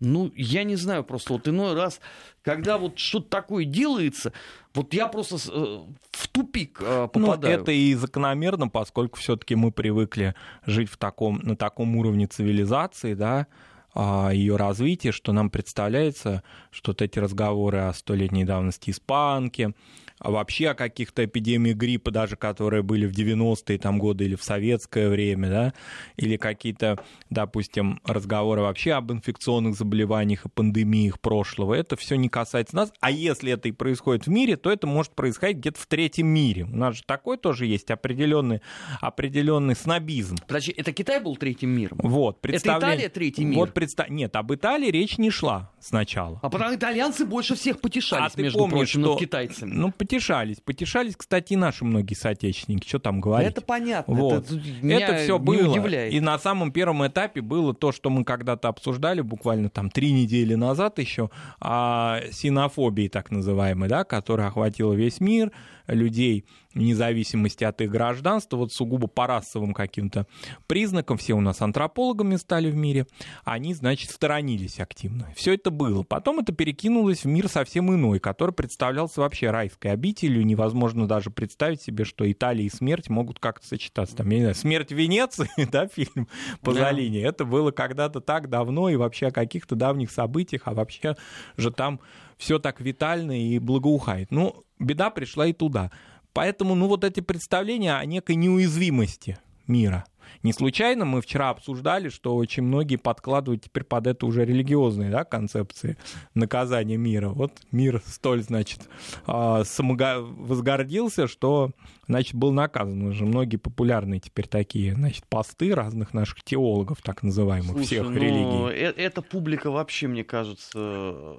Ну, 0.00 0.32
я 0.34 0.64
не 0.64 0.76
знаю, 0.76 1.04
просто 1.04 1.34
вот 1.34 1.46
иной 1.48 1.74
раз, 1.74 2.00
когда 2.40 2.78
вот 2.78 2.98
что-то 2.98 3.28
такое 3.28 3.66
делается, 3.66 4.32
вот 4.72 4.94
я 4.94 5.06
просто 5.06 5.36
э, 5.36 5.80
в 6.12 6.28
тупик 6.28 6.78
э, 6.80 7.00
ну, 7.02 7.08
попадаю. 7.08 7.58
Ну, 7.58 7.62
это 7.62 7.72
и 7.72 7.92
закономерно, 7.92 8.68
поскольку 8.68 9.18
все-таки 9.18 9.54
мы 9.54 9.70
привыкли 9.70 10.34
жить 10.64 10.88
в 10.88 10.96
таком, 10.96 11.40
на 11.42 11.56
таком 11.56 11.94
уровне 11.96 12.26
цивилизации, 12.26 13.12
да, 13.12 13.48
а, 13.94 14.30
ее 14.30 14.56
развития, 14.56 15.12
что 15.12 15.32
нам 15.32 15.50
представляется, 15.50 16.42
что 16.70 16.92
вот 16.92 17.02
эти 17.02 17.18
разговоры 17.18 17.80
о 17.80 17.92
столетней 17.92 18.44
давности 18.44 18.90
испанки, 18.90 19.74
вообще 20.20 20.68
о 20.68 20.74
каких-то 20.74 21.24
эпидемиях 21.24 21.76
гриппа, 21.76 22.10
даже 22.10 22.36
которые 22.36 22.82
были 22.82 23.06
в 23.06 23.12
90-е 23.12 23.78
там, 23.78 23.98
годы 23.98 24.24
или 24.24 24.34
в 24.34 24.42
советское 24.42 25.08
время, 25.08 25.48
да, 25.48 25.74
или 26.16 26.36
какие-то, 26.36 26.98
допустим, 27.30 28.00
разговоры 28.04 28.62
вообще 28.62 28.92
об 28.92 29.12
инфекционных 29.12 29.76
заболеваниях 29.76 30.46
и 30.46 30.48
пандемиях 30.48 31.20
прошлого, 31.20 31.74
это 31.74 31.96
все 31.96 32.16
не 32.16 32.28
касается 32.28 32.76
нас. 32.76 32.92
А 33.00 33.10
если 33.10 33.52
это 33.52 33.68
и 33.68 33.72
происходит 33.72 34.26
в 34.26 34.30
мире, 34.30 34.56
то 34.56 34.70
это 34.70 34.86
может 34.86 35.12
происходить 35.12 35.58
где-то 35.58 35.80
в 35.80 35.86
третьем 35.86 36.28
мире. 36.28 36.64
У 36.64 36.76
нас 36.76 36.96
же 36.96 37.02
такой 37.04 37.36
тоже 37.36 37.66
есть 37.66 37.90
определенный, 37.90 38.60
определенный 39.00 39.74
снобизм. 39.74 40.36
Подожди, 40.46 40.72
это 40.76 40.92
Китай 40.92 41.20
был 41.20 41.36
третьим 41.36 41.70
миром? 41.70 41.98
Вот, 42.02 42.38
Это 42.44 42.78
Италия 42.78 43.08
третий 43.08 43.44
мир? 43.44 43.58
Вот 43.58 43.74
предста... 43.74 44.06
Нет, 44.08 44.34
об 44.36 44.52
Италии 44.54 44.90
речь 44.90 45.18
не 45.18 45.30
шла 45.30 45.72
сначала. 45.80 46.40
А 46.42 46.50
потому 46.50 46.74
итальянцы 46.74 47.24
больше 47.24 47.54
всех 47.54 47.80
потешались, 47.80 48.32
а 48.34 48.40
между 48.40 48.58
помнишь, 48.58 48.76
прочим, 48.76 49.00
что... 49.00 49.10
над 49.12 49.20
китайцами. 49.20 49.72
Ну, 49.72 49.92
потешались. 50.06 50.58
Потешались, 50.60 51.16
кстати, 51.16 51.54
и 51.54 51.56
наши 51.56 51.84
многие 51.84 52.14
соотечественники. 52.14 52.86
Что 52.86 53.00
там 53.00 53.20
говорить? 53.20 53.50
Это 53.50 53.60
понятно. 53.60 54.14
Вот. 54.14 54.50
Это, 54.50 54.86
это 54.88 55.16
все 55.16 55.38
было. 55.38 55.68
Удивляет. 55.68 56.12
И 56.12 56.20
на 56.20 56.38
самом 56.38 56.70
первом 56.70 57.06
этапе 57.06 57.40
было 57.40 57.74
то, 57.74 57.90
что 57.92 58.08
мы 58.08 58.24
когда-то 58.24 58.68
обсуждали 58.68 59.20
буквально 59.20 59.68
там 59.68 59.90
три 59.90 60.12
недели 60.12 60.54
назад 60.54 60.98
еще, 60.98 61.30
о 61.60 62.20
синофобии 62.30 63.08
так 63.08 63.30
называемой, 63.30 63.88
да, 63.88 64.04
которая 64.04 64.48
охватила 64.48 64.92
весь 64.92 65.20
мир, 65.20 65.50
людей 65.86 66.46
вне 66.76 66.94
зависимости 66.94 67.64
от 67.64 67.80
их 67.80 67.90
гражданства, 67.90 68.56
вот 68.56 68.72
сугубо 68.72 69.06
по 69.06 69.26
расовым 69.26 69.72
каким-то 69.72 70.26
признакам, 70.66 71.16
все 71.16 71.34
у 71.34 71.40
нас 71.40 71.62
антропологами 71.62 72.36
стали 72.36 72.70
в 72.70 72.76
мире, 72.76 73.06
они, 73.44 73.74
значит, 73.74 74.10
сторонились 74.10 74.78
активно. 74.78 75.32
Все 75.34 75.54
это 75.54 75.70
было. 75.70 76.02
Потом 76.02 76.40
это 76.40 76.52
перекинулось 76.52 77.24
в 77.24 77.28
мир 77.28 77.48
совсем 77.48 77.92
иной, 77.92 78.20
который 78.20 78.52
представлялся 78.52 79.20
вообще 79.20 79.50
райской 79.50 79.88
обителью. 79.88 80.44
Невозможно 80.44 81.08
даже 81.08 81.30
представить 81.30 81.80
себе, 81.80 82.04
что 82.04 82.30
Италия 82.30 82.66
и 82.66 82.70
смерть 82.70 83.08
могут 83.08 83.38
как-то 83.38 83.66
сочетаться. 83.66 84.16
Там, 84.16 84.28
я 84.30 84.36
не 84.36 84.42
знаю, 84.42 84.54
«Смерть 84.54 84.92
в 84.92 84.96
Венеции», 84.96 85.48
да, 85.70 85.88
фильм 85.88 86.28
Пазолини, 86.60 87.22
да. 87.22 87.28
это 87.28 87.44
было 87.44 87.70
когда-то 87.70 88.20
так 88.20 88.50
давно 88.50 88.90
и 88.90 88.96
вообще 88.96 89.28
о 89.28 89.30
каких-то 89.32 89.74
давних 89.74 90.10
событиях, 90.10 90.62
а 90.66 90.74
вообще 90.74 91.16
же 91.56 91.70
там 91.70 92.00
все 92.36 92.58
так 92.58 92.80
витально 92.80 93.40
и 93.40 93.58
благоухает. 93.58 94.30
Ну, 94.30 94.64
беда 94.78 95.10
пришла 95.10 95.46
и 95.46 95.52
туда. 95.52 95.90
Поэтому, 96.32 96.74
ну, 96.74 96.86
вот 96.86 97.04
эти 97.04 97.20
представления 97.20 97.96
о 97.96 98.04
некой 98.04 98.36
неуязвимости 98.36 99.38
мира. 99.66 100.04
Не 100.42 100.52
случайно 100.52 101.04
мы 101.04 101.20
вчера 101.22 101.50
обсуждали, 101.50 102.08
что 102.08 102.36
очень 102.36 102.62
многие 102.62 102.96
подкладывают 102.96 103.64
теперь 103.64 103.84
под 103.84 104.06
это 104.06 104.26
уже 104.26 104.44
религиозные 104.44 105.10
да, 105.10 105.24
концепции 105.24 105.96
наказания 106.34 106.96
мира. 106.96 107.30
Вот 107.30 107.52
мир 107.72 108.02
столь, 108.04 108.42
значит, 108.42 108.88
а, 109.26 109.62
возгордился, 109.64 111.26
что, 111.26 111.70
значит, 112.06 112.34
был 112.34 112.52
наказан. 112.52 113.02
Уже 113.02 113.24
многие 113.24 113.56
популярные 113.56 114.20
теперь 114.20 114.46
такие, 114.46 114.94
значит, 114.94 115.26
посты 115.26 115.74
разных 115.74 116.14
наших 116.14 116.42
теологов, 116.42 117.02
так 117.02 117.22
называемых, 117.22 117.72
Слушай, 117.72 117.86
всех 117.86 118.04
ну, 118.04 118.14
религий. 118.14 118.72
Э, 118.72 118.92
эта 118.96 119.22
публика 119.22 119.70
вообще, 119.70 120.06
мне 120.06 120.24
кажется, 120.24 121.38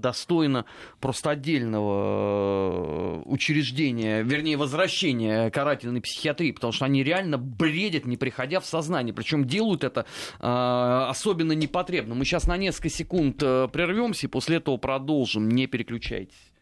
достойно 0.00 0.64
просто 1.00 1.30
отдельного 1.30 3.20
э, 3.20 3.22
учреждения, 3.26 4.22
вернее, 4.22 4.56
возвращения 4.56 5.50
карательной 5.50 6.00
психиатрии, 6.00 6.52
потому 6.52 6.72
что 6.72 6.84
они 6.84 7.02
реально 7.02 7.38
бредят, 7.38 8.04
не 8.04 8.16
приходя 8.16 8.60
в 8.60 8.66
сознание. 8.66 9.14
Причем 9.14 9.44
делают 9.44 9.84
это 9.84 10.06
э, 10.40 11.06
особенно 11.08 11.52
непотребно. 11.52 12.14
Мы 12.14 12.24
сейчас 12.24 12.46
на 12.46 12.56
несколько 12.56 12.88
секунд 12.88 13.42
э, 13.42 13.68
прервемся 13.72 14.26
и 14.26 14.30
после 14.30 14.56
этого 14.56 14.76
продолжим. 14.76 15.48
Не 15.48 15.66
переключайтесь. 15.66 16.52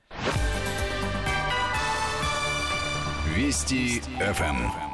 Вести 3.34 4.00
ФМ. 4.18 4.85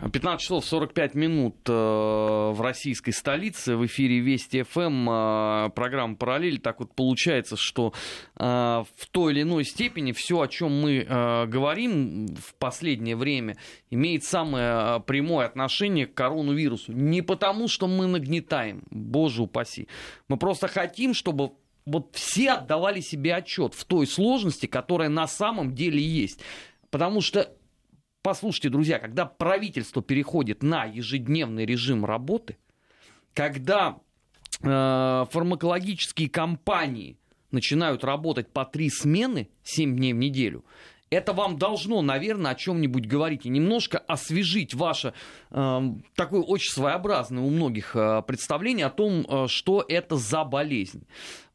15 0.00 0.40
часов 0.40 0.64
45 0.64 1.14
минут 1.16 1.56
э, 1.68 1.72
в 1.72 2.60
российской 2.60 3.10
столице, 3.10 3.74
в 3.74 3.84
эфире 3.86 4.20
Вести 4.20 4.62
ФМ, 4.62 5.10
э, 5.10 5.70
программа 5.74 6.14
«Параллель». 6.14 6.60
Так 6.60 6.78
вот 6.78 6.94
получается, 6.94 7.56
что 7.56 7.92
э, 8.36 8.44
в 8.44 9.06
той 9.10 9.32
или 9.32 9.42
иной 9.42 9.64
степени 9.64 10.12
все, 10.12 10.40
о 10.40 10.46
чем 10.46 10.80
мы 10.80 11.04
говорим 11.48 12.28
в 12.28 12.54
последнее 12.54 13.16
время, 13.16 13.56
имеет 13.90 14.24
самое 14.24 15.00
прямое 15.00 15.46
отношение 15.46 16.06
к 16.06 16.14
коронавирусу. 16.14 16.92
Не 16.92 17.22
потому, 17.22 17.66
что 17.66 17.88
мы 17.88 18.06
нагнетаем, 18.06 18.84
боже 18.90 19.42
упаси. 19.42 19.88
Мы 20.28 20.36
просто 20.36 20.68
хотим, 20.68 21.12
чтобы 21.12 21.52
вот 21.86 22.14
все 22.14 22.52
отдавали 22.52 23.00
себе 23.00 23.34
отчет 23.34 23.74
в 23.74 23.84
той 23.84 24.06
сложности, 24.06 24.66
которая 24.66 25.08
на 25.08 25.26
самом 25.26 25.74
деле 25.74 26.00
есть. 26.00 26.40
Потому 26.90 27.20
что 27.20 27.52
Послушайте, 28.22 28.68
друзья, 28.70 28.98
когда 28.98 29.26
правительство 29.26 30.02
переходит 30.02 30.62
на 30.62 30.84
ежедневный 30.84 31.64
режим 31.64 32.04
работы, 32.04 32.56
когда 33.32 33.98
э, 34.60 35.26
фармакологические 35.30 36.28
компании 36.28 37.16
начинают 37.52 38.02
работать 38.02 38.48
по 38.48 38.64
три 38.64 38.90
смены, 38.90 39.48
7 39.62 39.96
дней 39.96 40.12
в 40.12 40.16
неделю, 40.16 40.64
это 41.10 41.32
вам 41.32 41.58
должно, 41.58 42.02
наверное, 42.02 42.50
о 42.50 42.54
чем-нибудь 42.54 43.06
говорить 43.06 43.46
и 43.46 43.48
немножко 43.48 43.98
освежить 43.98 44.74
ваше 44.74 45.14
э, 45.50 45.80
такое 46.16 46.42
очень 46.42 46.72
своеобразное 46.72 47.42
у 47.42 47.50
многих 47.50 47.94
э, 47.94 48.22
представление 48.26 48.86
о 48.86 48.90
том, 48.90 49.24
э, 49.28 49.46
что 49.46 49.84
это 49.88 50.16
за 50.16 50.44
болезнь. 50.44 51.06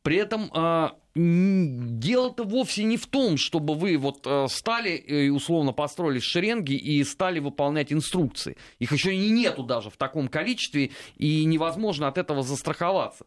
При 0.02 0.16
этом 0.16 0.50
э, 0.54 0.90
дело-то 1.16 2.44
вовсе 2.44 2.84
не 2.84 2.98
в 2.98 3.06
том, 3.06 3.38
чтобы 3.38 3.76
вы 3.76 3.98
вот 3.98 4.26
э, 4.26 4.48
стали 4.50 4.96
и 4.96 5.30
условно 5.30 5.72
построили 5.72 6.20
шеренги 6.20 6.74
и 6.74 7.04
стали 7.04 7.40
выполнять 7.40 7.94
инструкции. 7.94 8.58
Их 8.80 8.92
еще 8.92 9.14
и 9.14 9.30
нету 9.30 9.64
даже 9.64 9.92
в 9.92 9.98
таком 9.98 10.28
количестве, 10.28 10.92
и 11.18 11.46
невозможно 11.46 12.08
от 12.08 12.18
этого 12.18 12.42
застраховаться. 12.42 13.26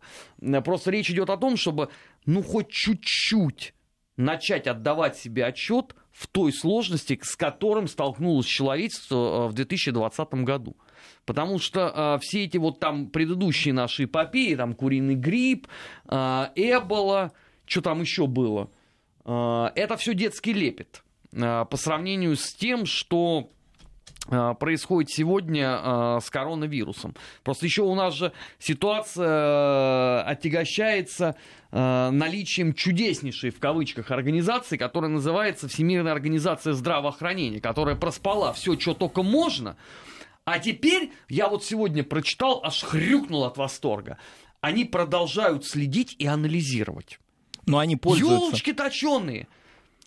Просто 0.64 0.90
речь 0.90 1.10
идет 1.10 1.30
о 1.30 1.36
том, 1.36 1.56
чтобы, 1.56 1.90
ну, 2.24 2.42
хоть 2.42 2.70
чуть-чуть 2.70 3.72
начать 4.16 4.66
отдавать 4.66 5.16
себе 5.16 5.44
отчет 5.44 5.94
в 6.10 6.26
той 6.26 6.52
сложности, 6.52 7.18
с 7.22 7.36
которым 7.36 7.88
столкнулось 7.88 8.46
человечество 8.46 9.44
э, 9.44 9.48
в 9.48 9.52
2020 9.52 10.34
году. 10.44 10.76
Потому 11.24 11.58
что 11.58 12.16
э, 12.16 12.18
все 12.22 12.44
эти 12.44 12.56
вот 12.56 12.80
там 12.80 13.08
предыдущие 13.10 13.74
наши 13.74 14.04
эпопеи, 14.04 14.54
там 14.54 14.74
куриный 14.74 15.14
грипп, 15.14 15.68
э, 16.08 16.46
эбола, 16.54 17.32
что 17.66 17.82
там 17.82 18.00
еще 18.00 18.26
было, 18.26 18.70
э, 19.24 19.70
это 19.74 19.96
все 19.96 20.14
детский 20.14 20.52
лепет 20.52 21.02
э, 21.32 21.64
по 21.68 21.76
сравнению 21.76 22.36
с 22.36 22.54
тем, 22.54 22.86
что 22.86 23.50
э, 24.28 24.54
происходит 24.58 25.10
сегодня 25.10 26.18
с 26.20 26.30
коронавирусом. 26.30 27.14
Просто 27.42 27.66
еще 27.66 27.82
у 27.82 27.94
нас 27.94 28.14
же 28.14 28.32
ситуация 28.58 30.22
отягощается 30.22 31.36
наличием 31.72 32.72
чудеснейшей 32.72 33.50
в 33.50 33.58
кавычках 33.58 34.10
организации, 34.10 34.78
которая 34.78 35.10
называется 35.10 35.68
Всемирная 35.68 36.12
организация 36.12 36.72
здравоохранения, 36.72 37.60
которая 37.60 37.96
проспала 37.96 38.54
все, 38.54 38.78
что 38.78 38.94
только 38.94 39.22
можно, 39.22 39.76
а 40.46 40.60
теперь, 40.60 41.12
я 41.28 41.48
вот 41.48 41.64
сегодня 41.64 42.04
прочитал, 42.04 42.60
аж 42.64 42.84
хрюкнул 42.84 43.44
от 43.44 43.58
восторга. 43.58 44.16
Они 44.60 44.84
продолжают 44.84 45.66
следить 45.66 46.14
и 46.20 46.26
анализировать. 46.26 47.18
Но 47.66 47.78
они 47.78 47.96
пользуются... 47.96 48.46
Елочки 48.46 48.72
точеные. 48.72 49.48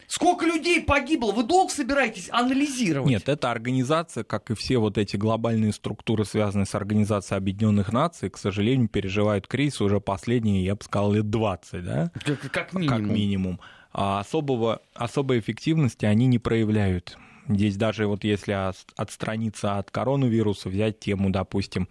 Сколько 0.07 0.47
людей 0.47 0.81
погибло? 0.81 1.31
Вы 1.31 1.43
долго 1.43 1.71
собираетесь 1.71 2.29
анализировать? 2.31 3.07
Нет, 3.07 3.29
эта 3.29 3.51
организация, 3.51 4.23
как 4.23 4.49
и 4.49 4.55
все 4.55 4.79
вот 4.79 4.97
эти 4.97 5.17
глобальные 5.17 5.71
структуры, 5.71 6.25
связанные 6.25 6.65
с 6.65 6.73
Организацией 6.73 7.37
Объединенных 7.37 7.93
Наций, 7.93 8.31
к 8.31 8.37
сожалению, 8.39 8.87
переживают 8.87 9.45
кризис 9.45 9.81
уже 9.81 9.99
последние, 9.99 10.65
я 10.65 10.75
бы 10.75 10.83
сказал, 10.83 11.13
лет 11.13 11.29
20, 11.29 11.85
да? 11.85 12.11
Как, 12.25 12.39
как 12.51 12.73
минимум. 12.73 12.89
Как 12.89 13.15
минимум. 13.15 13.59
А 13.93 14.19
особого, 14.19 14.81
особой 14.95 15.39
эффективности 15.39 16.05
они 16.05 16.25
не 16.25 16.39
проявляют. 16.39 17.15
Здесь 17.47 17.77
даже 17.77 18.07
вот 18.07 18.23
если 18.23 18.53
отстраниться 18.95 19.77
от 19.77 19.91
коронавируса, 19.91 20.69
взять 20.69 20.99
тему, 20.99 21.29
допустим, 21.29 21.87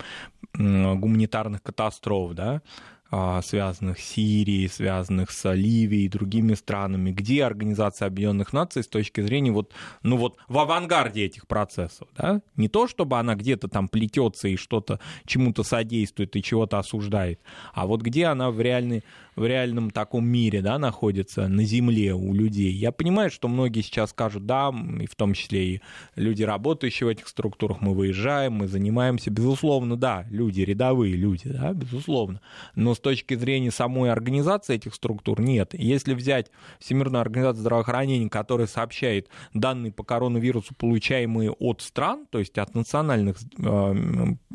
гуманитарных 0.55 1.63
катастроф, 1.63 2.33
да, 2.33 2.63
связанных 3.11 3.99
с 3.99 4.05
Сирией, 4.05 4.69
связанных 4.69 5.31
с 5.31 5.51
Ливией 5.53 6.07
и 6.07 6.09
другими 6.09 6.55
странами, 6.55 7.11
где 7.11 7.45
Организация 7.45 8.07
Объединенных 8.07 8.53
Наций 8.53 8.83
с 8.83 8.89
точки 8.89 9.23
зрения 9.23 9.51
вот, 9.51 9.73
ну 10.03 10.17
вот 10.17 10.37
в 10.49 10.59
авангарде 10.59 11.25
этих 11.25 11.47
процессов, 11.47 12.09
да? 12.17 12.43
Не 12.57 12.69
то, 12.69 12.87
чтобы 12.87 13.19
она 13.19 13.35
где-то 13.35 13.69
там 13.69 13.89
плетется 13.89 14.49
и 14.49 14.57
что-то 14.57 15.01
чему-то 15.25 15.63
содействует 15.63 16.37
и 16.37 16.43
чего-то 16.43 16.79
осуждает, 16.79 17.41
а 17.73 17.87
вот 17.87 18.03
где 18.03 18.27
она 18.27 18.51
в, 18.51 18.61
реальной, 18.61 19.05
в 19.39 19.47
реальном 19.47 19.91
таком 19.91 20.27
мире, 20.27 20.61
да, 20.61 20.79
находится 20.79 21.49
на 21.49 21.65
земле 21.65 22.15
у 22.15 22.35
людей. 22.35 22.73
Я 22.73 22.93
понимаю, 22.93 23.31
что 23.31 23.49
многие 23.49 23.83
сейчас 23.83 24.11
скажут, 24.11 24.47
да, 24.47 24.75
и 25.01 25.07
в 25.07 25.15
том 25.15 25.35
числе 25.35 25.75
и 25.75 25.81
люди, 26.17 26.43
работающие 26.43 27.07
в 27.07 27.11
этих 27.11 27.29
структурах, 27.29 27.81
мы 27.81 27.95
выезжаем, 27.95 28.55
мы 28.55 28.67
занимаемся, 28.67 29.31
безусловно, 29.31 29.97
да, 29.97 30.27
люди, 30.31 30.63
рядовые 30.63 31.15
люди, 31.15 31.49
да, 31.49 31.73
безусловно, 31.73 32.41
но 32.75 32.95
с 32.95 33.01
точки 33.01 33.35
зрения 33.35 33.71
самой 33.71 34.11
организации 34.11 34.75
этих 34.75 34.95
структур 34.95 35.41
нет. 35.41 35.73
Если 35.73 36.15
взять 36.15 36.51
Всемирную 36.81 37.21
организацию 37.21 37.61
здравоохранения, 37.61 38.29
которая 38.29 38.67
сообщает 38.67 39.29
данные 39.55 39.93
по 39.93 40.03
коронавирусу, 40.03 40.75
получаемые 40.75 41.53
от 41.53 41.81
стран, 41.83 42.27
то 42.31 42.39
есть 42.39 42.59
от 42.59 42.75
национальных 42.75 43.37
э, 43.59 43.95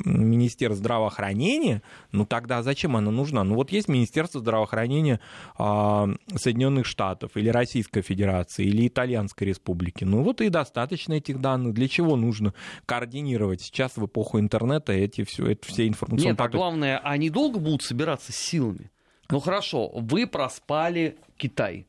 министерств 0.04 0.80
здравоохранения, 0.80 1.82
ну 2.12 2.26
тогда 2.26 2.62
зачем 2.62 2.96
она 2.96 3.10
нужна? 3.10 3.44
Ну 3.44 3.54
вот 3.54 3.72
есть 3.72 3.88
Министерство 3.88 4.40
здравоохранения 4.40 4.73
э, 4.78 6.14
Соединенных 6.36 6.86
Штатов 6.86 7.36
или 7.36 7.48
Российской 7.48 8.02
Федерации 8.02 8.66
или 8.66 8.88
Итальянской 8.88 9.48
Республики. 9.48 10.04
Ну 10.04 10.22
вот 10.22 10.40
и 10.40 10.48
достаточно 10.48 11.14
этих 11.14 11.40
данных. 11.40 11.74
Для 11.74 11.88
чего 11.88 12.16
нужно 12.16 12.54
координировать 12.86 13.62
сейчас 13.62 13.96
в 13.96 14.06
эпоху 14.06 14.38
интернета 14.38 14.92
эти 14.92 15.24
все, 15.24 15.46
это 15.46 15.66
все 15.66 15.86
информационные 15.86 16.32
Нет, 16.32 16.40
а 16.40 16.48
главное, 16.48 16.98
они 16.98 17.30
долго 17.30 17.58
будут 17.58 17.82
собираться 17.82 18.32
силами. 18.32 18.90
Ну 19.30 19.40
хорошо, 19.40 19.90
вы 19.94 20.26
проспали 20.26 21.16
Китай. 21.36 21.86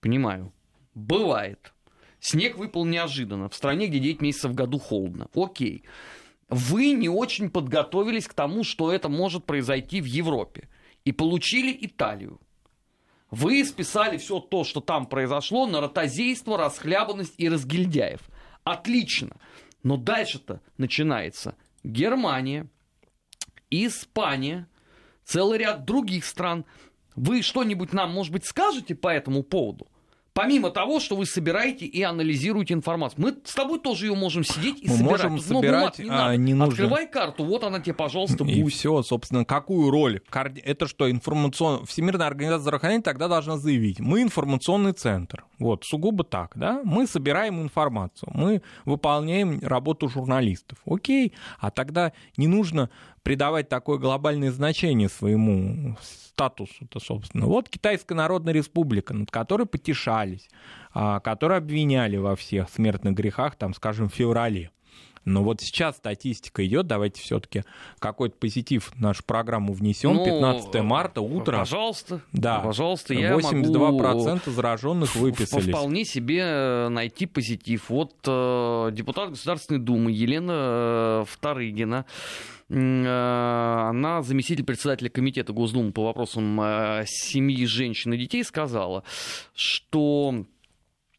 Понимаю. 0.00 0.52
Бывает. 0.94 1.72
Снег 2.20 2.56
выпал 2.56 2.84
неожиданно 2.84 3.48
в 3.48 3.54
стране, 3.54 3.86
где 3.86 3.98
9 3.98 4.20
месяцев 4.20 4.50
в 4.50 4.54
году 4.54 4.78
холодно. 4.78 5.28
Окей. 5.34 5.84
Вы 6.48 6.92
не 6.92 7.08
очень 7.08 7.50
подготовились 7.50 8.26
к 8.26 8.34
тому, 8.34 8.64
что 8.64 8.92
это 8.92 9.08
может 9.08 9.44
произойти 9.44 10.00
в 10.00 10.04
Европе. 10.04 10.68
И 11.06 11.12
получили 11.12 11.74
Италию. 11.80 12.40
Вы 13.30 13.64
списали 13.64 14.18
все 14.18 14.40
то, 14.40 14.64
что 14.64 14.80
там 14.80 15.06
произошло, 15.06 15.66
на 15.66 15.80
ротозейство, 15.80 16.58
расхлябанность 16.58 17.34
и 17.38 17.48
разгильдяев. 17.48 18.20
Отлично. 18.64 19.36
Но 19.84 19.96
дальше-то 19.96 20.60
начинается 20.78 21.56
Германия, 21.84 22.66
Испания, 23.70 24.68
целый 25.24 25.58
ряд 25.58 25.84
других 25.84 26.24
стран. 26.24 26.64
Вы 27.14 27.42
что-нибудь 27.42 27.92
нам, 27.92 28.12
может 28.12 28.32
быть, 28.32 28.44
скажете 28.44 28.96
по 28.96 29.06
этому 29.06 29.44
поводу? 29.44 29.86
Помимо 30.36 30.70
того, 30.70 31.00
что 31.00 31.16
вы 31.16 31.24
собираете 31.24 31.86
и 31.86 32.02
анализируете 32.02 32.74
информацию. 32.74 33.22
Мы 33.22 33.36
с 33.42 33.54
тобой 33.54 33.80
тоже 33.80 34.04
ее 34.04 34.14
можем 34.14 34.44
сидеть 34.44 34.82
и 34.82 34.86
Мы 34.86 34.98
собирать. 34.98 35.30
можем 35.30 35.40
собирать, 35.40 35.98
не, 35.98 36.10
а, 36.10 36.36
не 36.36 36.52
нужно. 36.52 36.74
Открывай 36.74 37.08
карту, 37.08 37.42
вот 37.44 37.64
она 37.64 37.80
тебе, 37.80 37.94
пожалуйста, 37.94 38.44
и 38.44 38.62
будет. 38.62 38.74
все, 38.74 39.02
собственно, 39.02 39.46
какую 39.46 39.90
роль? 39.90 40.20
Это 40.62 40.88
что, 40.88 41.10
информационная... 41.10 41.86
Всемирная 41.86 42.26
организация 42.26 42.60
здравоохранения 42.60 43.02
тогда 43.02 43.28
должна 43.28 43.56
заявить, 43.56 43.98
мы 43.98 44.20
информационный 44.20 44.92
центр. 44.92 45.46
Вот, 45.58 45.86
сугубо 45.86 46.22
так, 46.22 46.52
да? 46.54 46.82
Мы 46.84 47.06
собираем 47.06 47.62
информацию, 47.62 48.30
мы 48.34 48.60
выполняем 48.84 49.58
работу 49.62 50.10
журналистов. 50.10 50.76
Окей, 50.84 51.32
а 51.58 51.70
тогда 51.70 52.12
не 52.36 52.46
нужно 52.46 52.90
придавать 53.26 53.68
такое 53.68 53.98
глобальное 53.98 54.52
значение 54.52 55.08
своему 55.08 55.96
статусу-то, 56.00 57.00
собственно. 57.00 57.46
Вот 57.46 57.68
Китайская 57.68 58.14
Народная 58.14 58.54
Республика, 58.54 59.14
над 59.14 59.32
которой 59.32 59.66
потешались, 59.66 60.48
а, 60.94 61.18
которую 61.18 61.58
обвиняли 61.58 62.18
во 62.18 62.36
всех 62.36 62.70
смертных 62.70 63.14
грехах, 63.14 63.56
там, 63.56 63.74
скажем, 63.74 64.08
в 64.08 64.14
феврале. 64.14 64.70
Но 65.24 65.42
вот 65.42 65.60
сейчас 65.60 65.96
статистика 65.96 66.64
идет, 66.64 66.86
давайте 66.86 67.20
все-таки 67.20 67.64
какой-то 67.98 68.36
позитив 68.36 68.92
в 68.94 69.00
нашу 69.00 69.24
программу 69.24 69.72
внесем. 69.72 70.14
Ну, 70.14 70.24
15 70.24 70.82
марта, 70.82 71.20
утро. 71.20 71.58
Пожалуйста. 71.58 72.20
Да. 72.30 72.60
Пожалуйста, 72.60 73.12
я 73.12 73.32
82% 73.32 73.76
могу 73.76 74.50
зараженных 74.52 75.16
выписались. 75.16 75.66
Вполне 75.66 76.04
себе 76.04 76.42
э, 76.44 76.88
найти 76.90 77.26
позитив. 77.26 77.90
Вот 77.90 78.14
э, 78.24 78.90
депутат 78.92 79.30
Государственной 79.30 79.80
Думы 79.80 80.12
Елена 80.12 80.52
э, 80.52 81.24
Вторыгина 81.26 82.06
она, 82.68 84.22
заместитель 84.22 84.64
председателя 84.64 85.08
комитета 85.08 85.52
Госдумы 85.52 85.92
по 85.92 86.04
вопросам 86.04 86.60
э, 86.60 87.04
семьи, 87.06 87.64
женщин 87.64 88.12
и 88.14 88.18
детей, 88.18 88.42
сказала, 88.42 89.04
что 89.54 90.44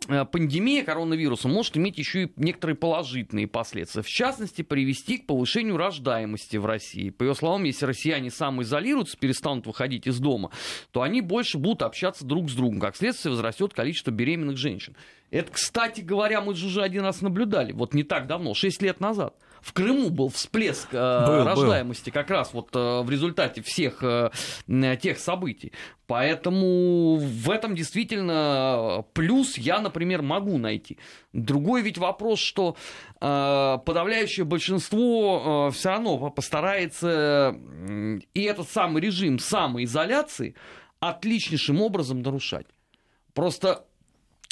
э, 0.09 0.25
пандемия 0.25 0.83
коронавируса 0.83 1.47
может 1.47 1.77
иметь 1.77 1.97
еще 1.97 2.23
и 2.23 2.31
некоторые 2.35 2.75
положительные 2.75 3.47
последствия. 3.47 4.01
В 4.01 4.09
частности, 4.09 4.61
привести 4.61 5.19
к 5.19 5.25
повышению 5.25 5.77
рождаемости 5.77 6.57
в 6.57 6.65
России. 6.65 7.11
По 7.11 7.23
ее 7.23 7.33
словам, 7.33 7.63
если 7.63 7.85
россияне 7.85 8.29
самоизолируются, 8.29 9.17
перестанут 9.17 9.67
выходить 9.67 10.05
из 10.05 10.19
дома, 10.19 10.51
то 10.91 11.01
они 11.01 11.21
больше 11.21 11.57
будут 11.57 11.81
общаться 11.81 12.25
друг 12.25 12.49
с 12.49 12.55
другом. 12.55 12.81
Как 12.81 12.97
следствие, 12.97 13.31
возрастет 13.31 13.73
количество 13.73 14.11
беременных 14.11 14.57
женщин. 14.57 14.97
Это, 15.31 15.49
кстати 15.53 16.01
говоря, 16.01 16.41
мы 16.41 16.55
же 16.55 16.67
уже 16.67 16.81
один 16.81 17.03
раз 17.03 17.21
наблюдали, 17.21 17.71
вот 17.71 17.93
не 17.93 18.03
так 18.03 18.27
давно, 18.27 18.53
6 18.53 18.81
лет 18.81 18.99
назад. 18.99 19.33
В 19.67 19.73
Крыму 19.73 20.09
был 20.11 20.29
всплеск 20.29 20.87
э, 20.93 21.25
был, 21.27 21.43
рождаемости 21.43 22.09
был. 22.09 22.13
как 22.13 22.29
раз 22.29 22.53
вот 22.53 22.69
э, 22.73 23.01
в 23.01 23.09
результате 23.09 23.61
всех 23.61 24.01
э, 24.01 24.29
тех 25.01 25.19
событий. 25.19 25.73
Поэтому 26.05 27.17
в 27.17 27.49
этом 27.49 27.75
действительно 27.75 29.03
плюс 29.11 29.57
я, 29.57 29.81
например, 29.81 30.21
могу 30.21 30.57
найти. 30.57 30.97
Другой 31.33 31.81
ведь 31.81 31.97
вопрос, 31.97 32.39
что 32.39 32.77
э, 33.19 33.77
подавляющее 33.85 34.45
большинство 34.45 35.67
э, 35.67 35.73
все 35.73 35.89
равно 35.89 36.29
постарается 36.29 37.53
э, 37.53 38.19
и 38.33 38.43
этот 38.43 38.69
самый 38.69 39.01
режим 39.01 39.37
самоизоляции 39.37 40.55
отличнейшим 41.01 41.81
образом 41.81 42.21
нарушать. 42.21 42.67
Просто 43.33 43.86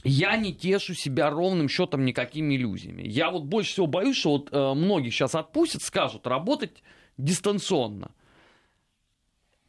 я 0.06 0.38
не 0.38 0.54
тешу 0.54 0.94
себя 0.94 1.30
ровным 1.30 1.68
счетом 1.68 2.06
никакими 2.06 2.56
иллюзиями. 2.56 3.02
Я 3.06 3.32
вот 3.32 3.44
больше 3.44 3.72
всего 3.72 3.88
боюсь, 3.88 4.18
что 4.18 4.34
вот 4.34 4.50
э, 4.52 4.74
многих 4.74 5.14
сейчас 5.14 5.34
отпустят, 5.34 5.82
скажут 5.82 6.28
работать 6.28 6.84
дистанционно. 7.18 8.12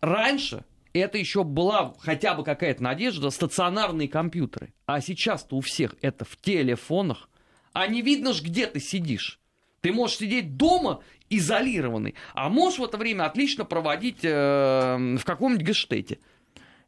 Раньше 0.03 0.65
это 0.93 1.17
еще 1.17 1.43
была 1.43 1.95
хотя 2.01 2.35
бы 2.35 2.45
какая-то 2.45 2.83
надежда, 2.83 3.31
стационарные 3.31 4.09
компьютеры. 4.09 4.75
А 4.85 5.01
сейчас-то 5.01 5.57
у 5.57 5.61
всех 5.61 5.95
это 6.03 6.27
в 6.27 6.37
телефонах. 6.37 7.31
А 7.73 7.87
не 7.87 8.03
видно 8.03 8.35
ж, 8.35 8.43
где 8.43 8.67
ты 8.67 8.79
сидишь. 8.79 9.41
Ты 9.81 9.93
можешь 9.93 10.19
сидеть 10.19 10.57
дома 10.57 11.03
изолированный, 11.31 12.15
а 12.35 12.49
можешь 12.49 12.79
в 12.79 12.85
это 12.85 12.99
время 12.99 13.25
отлично 13.25 13.65
проводить 13.65 14.21
э, 14.23 15.17
в 15.19 15.25
каком-нибудь 15.25 15.67
гештете. 15.67 16.19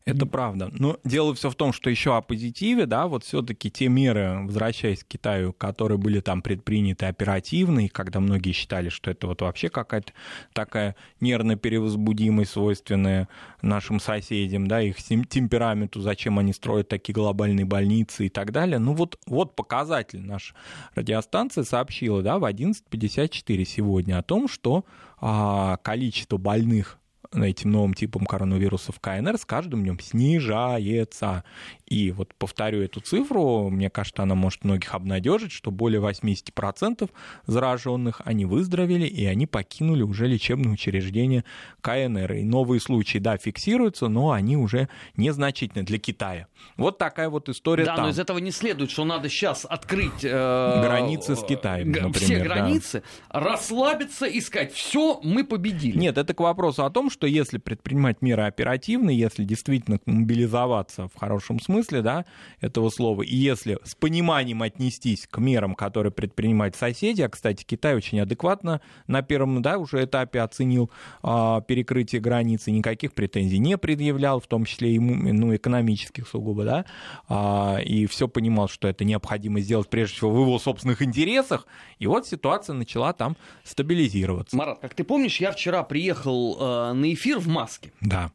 Это 0.08 0.24
правда. 0.24 0.70
Но 0.72 0.98
дело 1.04 1.34
все 1.34 1.50
в 1.50 1.54
том, 1.54 1.74
что 1.74 1.90
еще 1.90 2.16
о 2.16 2.22
позитиве, 2.22 2.86
да, 2.86 3.06
вот 3.06 3.24
все-таки 3.24 3.70
те 3.70 3.88
меры, 3.88 4.40
возвращаясь 4.44 5.04
к 5.04 5.06
Китаю, 5.06 5.52
которые 5.52 5.98
были 5.98 6.20
там 6.20 6.40
предприняты 6.40 7.04
оперативно, 7.04 7.84
и 7.84 7.88
когда 7.88 8.18
многие 8.18 8.52
считали, 8.52 8.88
что 8.88 9.10
это 9.10 9.26
вот 9.26 9.42
вообще 9.42 9.68
какая-то 9.68 10.14
такая 10.54 10.96
нервно-перевозбудимость, 11.20 12.52
свойственная 12.52 13.28
нашим 13.60 14.00
соседям, 14.00 14.66
да, 14.66 14.80
их 14.80 14.96
темпераменту, 14.96 16.00
зачем 16.00 16.38
они 16.38 16.54
строят 16.54 16.88
такие 16.88 17.12
глобальные 17.12 17.66
больницы 17.66 18.26
и 18.26 18.28
так 18.30 18.50
далее. 18.50 18.78
Ну 18.78 18.94
вот, 18.94 19.18
вот 19.26 19.56
показатель. 19.56 20.22
Наша 20.22 20.54
радиостанция 20.94 21.64
сообщила, 21.64 22.22
да, 22.22 22.38
в 22.38 22.44
11.54 22.44 23.64
сегодня 23.66 24.18
о 24.18 24.22
том, 24.22 24.48
что 24.48 24.86
а, 25.20 25.76
количество 25.78 26.38
больных 26.38 26.97
этим 27.32 27.70
новым 27.70 27.94
типом 27.94 28.26
коронавируса 28.26 28.92
в 28.92 29.00
КНР 29.00 29.38
с 29.38 29.44
каждым 29.44 29.82
днем 29.82 30.00
снижается. 30.00 31.44
И 31.86 32.10
вот 32.10 32.34
повторю 32.34 32.82
эту 32.82 33.00
цифру, 33.00 33.68
мне 33.70 33.90
кажется, 33.90 34.22
она 34.22 34.34
может 34.34 34.64
многих 34.64 34.94
обнадежить, 34.94 35.52
что 35.52 35.70
более 35.70 36.00
80% 36.00 37.10
зараженных, 37.46 38.20
они 38.24 38.44
выздоровели, 38.44 39.06
и 39.06 39.24
они 39.26 39.46
покинули 39.46 40.02
уже 40.02 40.26
лечебные 40.26 40.72
учреждения 40.72 41.44
КНР. 41.80 42.32
И 42.34 42.42
новые 42.42 42.80
случаи, 42.80 43.18
да, 43.18 43.36
фиксируются, 43.36 44.08
но 44.08 44.32
они 44.32 44.56
уже 44.56 44.88
незначительны 45.16 45.84
для 45.84 45.98
Китая. 45.98 46.46
Вот 46.76 46.98
такая 46.98 47.28
вот 47.28 47.48
история 47.48 47.84
да, 47.84 47.96
там. 47.96 48.04
но 48.04 48.10
из 48.10 48.18
этого 48.18 48.38
не 48.38 48.50
следует, 48.50 48.90
что 48.90 49.04
надо 49.04 49.28
сейчас 49.28 49.66
открыть... 49.68 50.24
Э, 50.24 50.82
границы 50.82 51.36
с 51.36 51.42
Китаем, 51.42 51.92
например. 51.92 52.14
Все 52.14 52.40
границы, 52.40 53.02
да. 53.32 53.40
расслабиться 53.40 54.26
и 54.26 54.40
сказать, 54.40 54.72
все, 54.72 55.20
мы 55.22 55.44
победили. 55.44 55.98
Нет, 55.98 56.18
это 56.18 56.34
к 56.34 56.40
вопросу 56.40 56.84
о 56.84 56.90
том, 56.90 57.10
что 57.10 57.17
что 57.18 57.26
если 57.26 57.58
предпринимать 57.58 58.22
меры 58.22 58.44
оперативно, 58.44 59.10
если 59.10 59.42
действительно 59.42 59.98
мобилизоваться 60.06 61.08
в 61.08 61.18
хорошем 61.18 61.58
смысле 61.58 62.00
да, 62.00 62.24
этого 62.60 62.90
слова, 62.90 63.22
и 63.22 63.34
если 63.34 63.76
с 63.82 63.96
пониманием 63.96 64.62
отнестись 64.62 65.26
к 65.28 65.38
мерам, 65.38 65.74
которые 65.74 66.12
предпринимают 66.12 66.76
соседи, 66.76 67.22
а, 67.22 67.28
кстати, 67.28 67.64
Китай 67.64 67.96
очень 67.96 68.20
адекватно 68.20 68.80
на 69.08 69.22
первом 69.22 69.62
да, 69.62 69.78
уже 69.78 70.04
этапе 70.04 70.40
оценил 70.40 70.92
а, 71.24 71.60
перекрытие 71.62 72.20
границы, 72.20 72.70
никаких 72.70 73.14
претензий 73.14 73.58
не 73.58 73.76
предъявлял, 73.76 74.38
в 74.38 74.46
том 74.46 74.64
числе 74.64 74.92
и 74.92 75.00
ну, 75.00 75.56
экономических 75.56 76.28
сугубо, 76.28 76.64
да, 76.64 76.84
а, 77.28 77.78
и 77.84 78.06
все 78.06 78.28
понимал, 78.28 78.68
что 78.68 78.86
это 78.86 79.02
необходимо 79.04 79.58
сделать 79.58 79.90
прежде 79.90 80.14
всего 80.18 80.30
в 80.30 80.40
его 80.40 80.60
собственных 80.60 81.02
интересах, 81.02 81.66
и 81.98 82.06
вот 82.06 82.28
ситуация 82.28 82.74
начала 82.74 83.12
там 83.12 83.36
стабилизироваться. 83.64 84.56
Марат, 84.56 84.78
как 84.78 84.94
ты 84.94 85.02
помнишь, 85.02 85.40
я 85.40 85.50
вчера 85.50 85.82
приехал 85.82 86.56
э, 86.60 86.92
на 86.92 87.07
эфир 87.14 87.38
в 87.38 87.48
маске. 87.48 87.92
Да. 88.00 88.30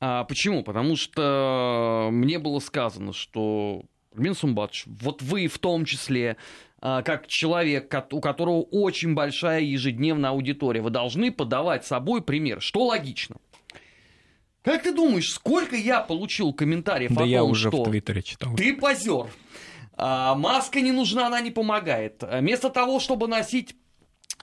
А, 0.00 0.24
почему? 0.24 0.62
Потому 0.62 0.96
что 0.96 2.08
мне 2.12 2.38
было 2.38 2.58
сказано, 2.58 3.12
что 3.12 3.82
Рубин 4.12 4.34
Сумбатович, 4.34 4.84
вот 4.86 5.22
вы 5.22 5.48
в 5.48 5.58
том 5.58 5.84
числе, 5.84 6.36
а, 6.80 7.02
как 7.02 7.26
человек, 7.26 7.92
у 8.12 8.20
которого 8.20 8.62
очень 8.62 9.14
большая 9.14 9.62
ежедневная 9.62 10.30
аудитория, 10.30 10.82
вы 10.82 10.90
должны 10.90 11.32
подавать 11.32 11.84
собой 11.86 12.22
пример, 12.22 12.60
что 12.60 12.86
логично. 12.86 13.36
Как 14.62 14.82
ты 14.82 14.94
думаешь, 14.94 15.30
сколько 15.32 15.76
я 15.76 16.00
получил 16.00 16.52
комментариев 16.52 17.12
да 17.12 17.24
о 17.24 17.26
я 17.26 17.40
том, 17.40 17.50
уже 17.50 17.68
что 17.68 17.82
в 17.82 17.90
Твиттере 17.90 18.22
читал. 18.22 18.54
ты 18.56 18.74
позер, 18.74 19.26
а, 19.96 20.34
маска 20.34 20.80
не 20.80 20.92
нужна, 20.92 21.26
она 21.26 21.40
не 21.40 21.50
помогает. 21.50 22.22
Вместо 22.22 22.70
того, 22.70 23.00
чтобы 23.00 23.28
носить 23.28 23.76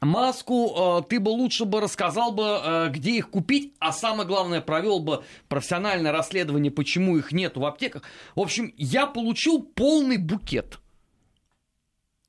маску, 0.01 0.73
а, 0.75 1.01
ты 1.01 1.19
бы 1.19 1.29
лучше 1.29 1.65
бы 1.65 1.79
рассказал 1.79 2.31
бы, 2.31 2.43
а, 2.45 2.89
где 2.89 3.11
их 3.17 3.29
купить, 3.29 3.73
а 3.79 3.91
самое 3.91 4.27
главное, 4.27 4.61
провел 4.61 4.99
бы 4.99 5.23
профессиональное 5.47 6.11
расследование, 6.11 6.71
почему 6.71 7.17
их 7.17 7.31
нет 7.31 7.55
в 7.55 7.65
аптеках. 7.65 8.03
В 8.35 8.41
общем, 8.41 8.73
я 8.77 9.05
получил 9.05 9.61
полный 9.61 10.17
букет. 10.17 10.79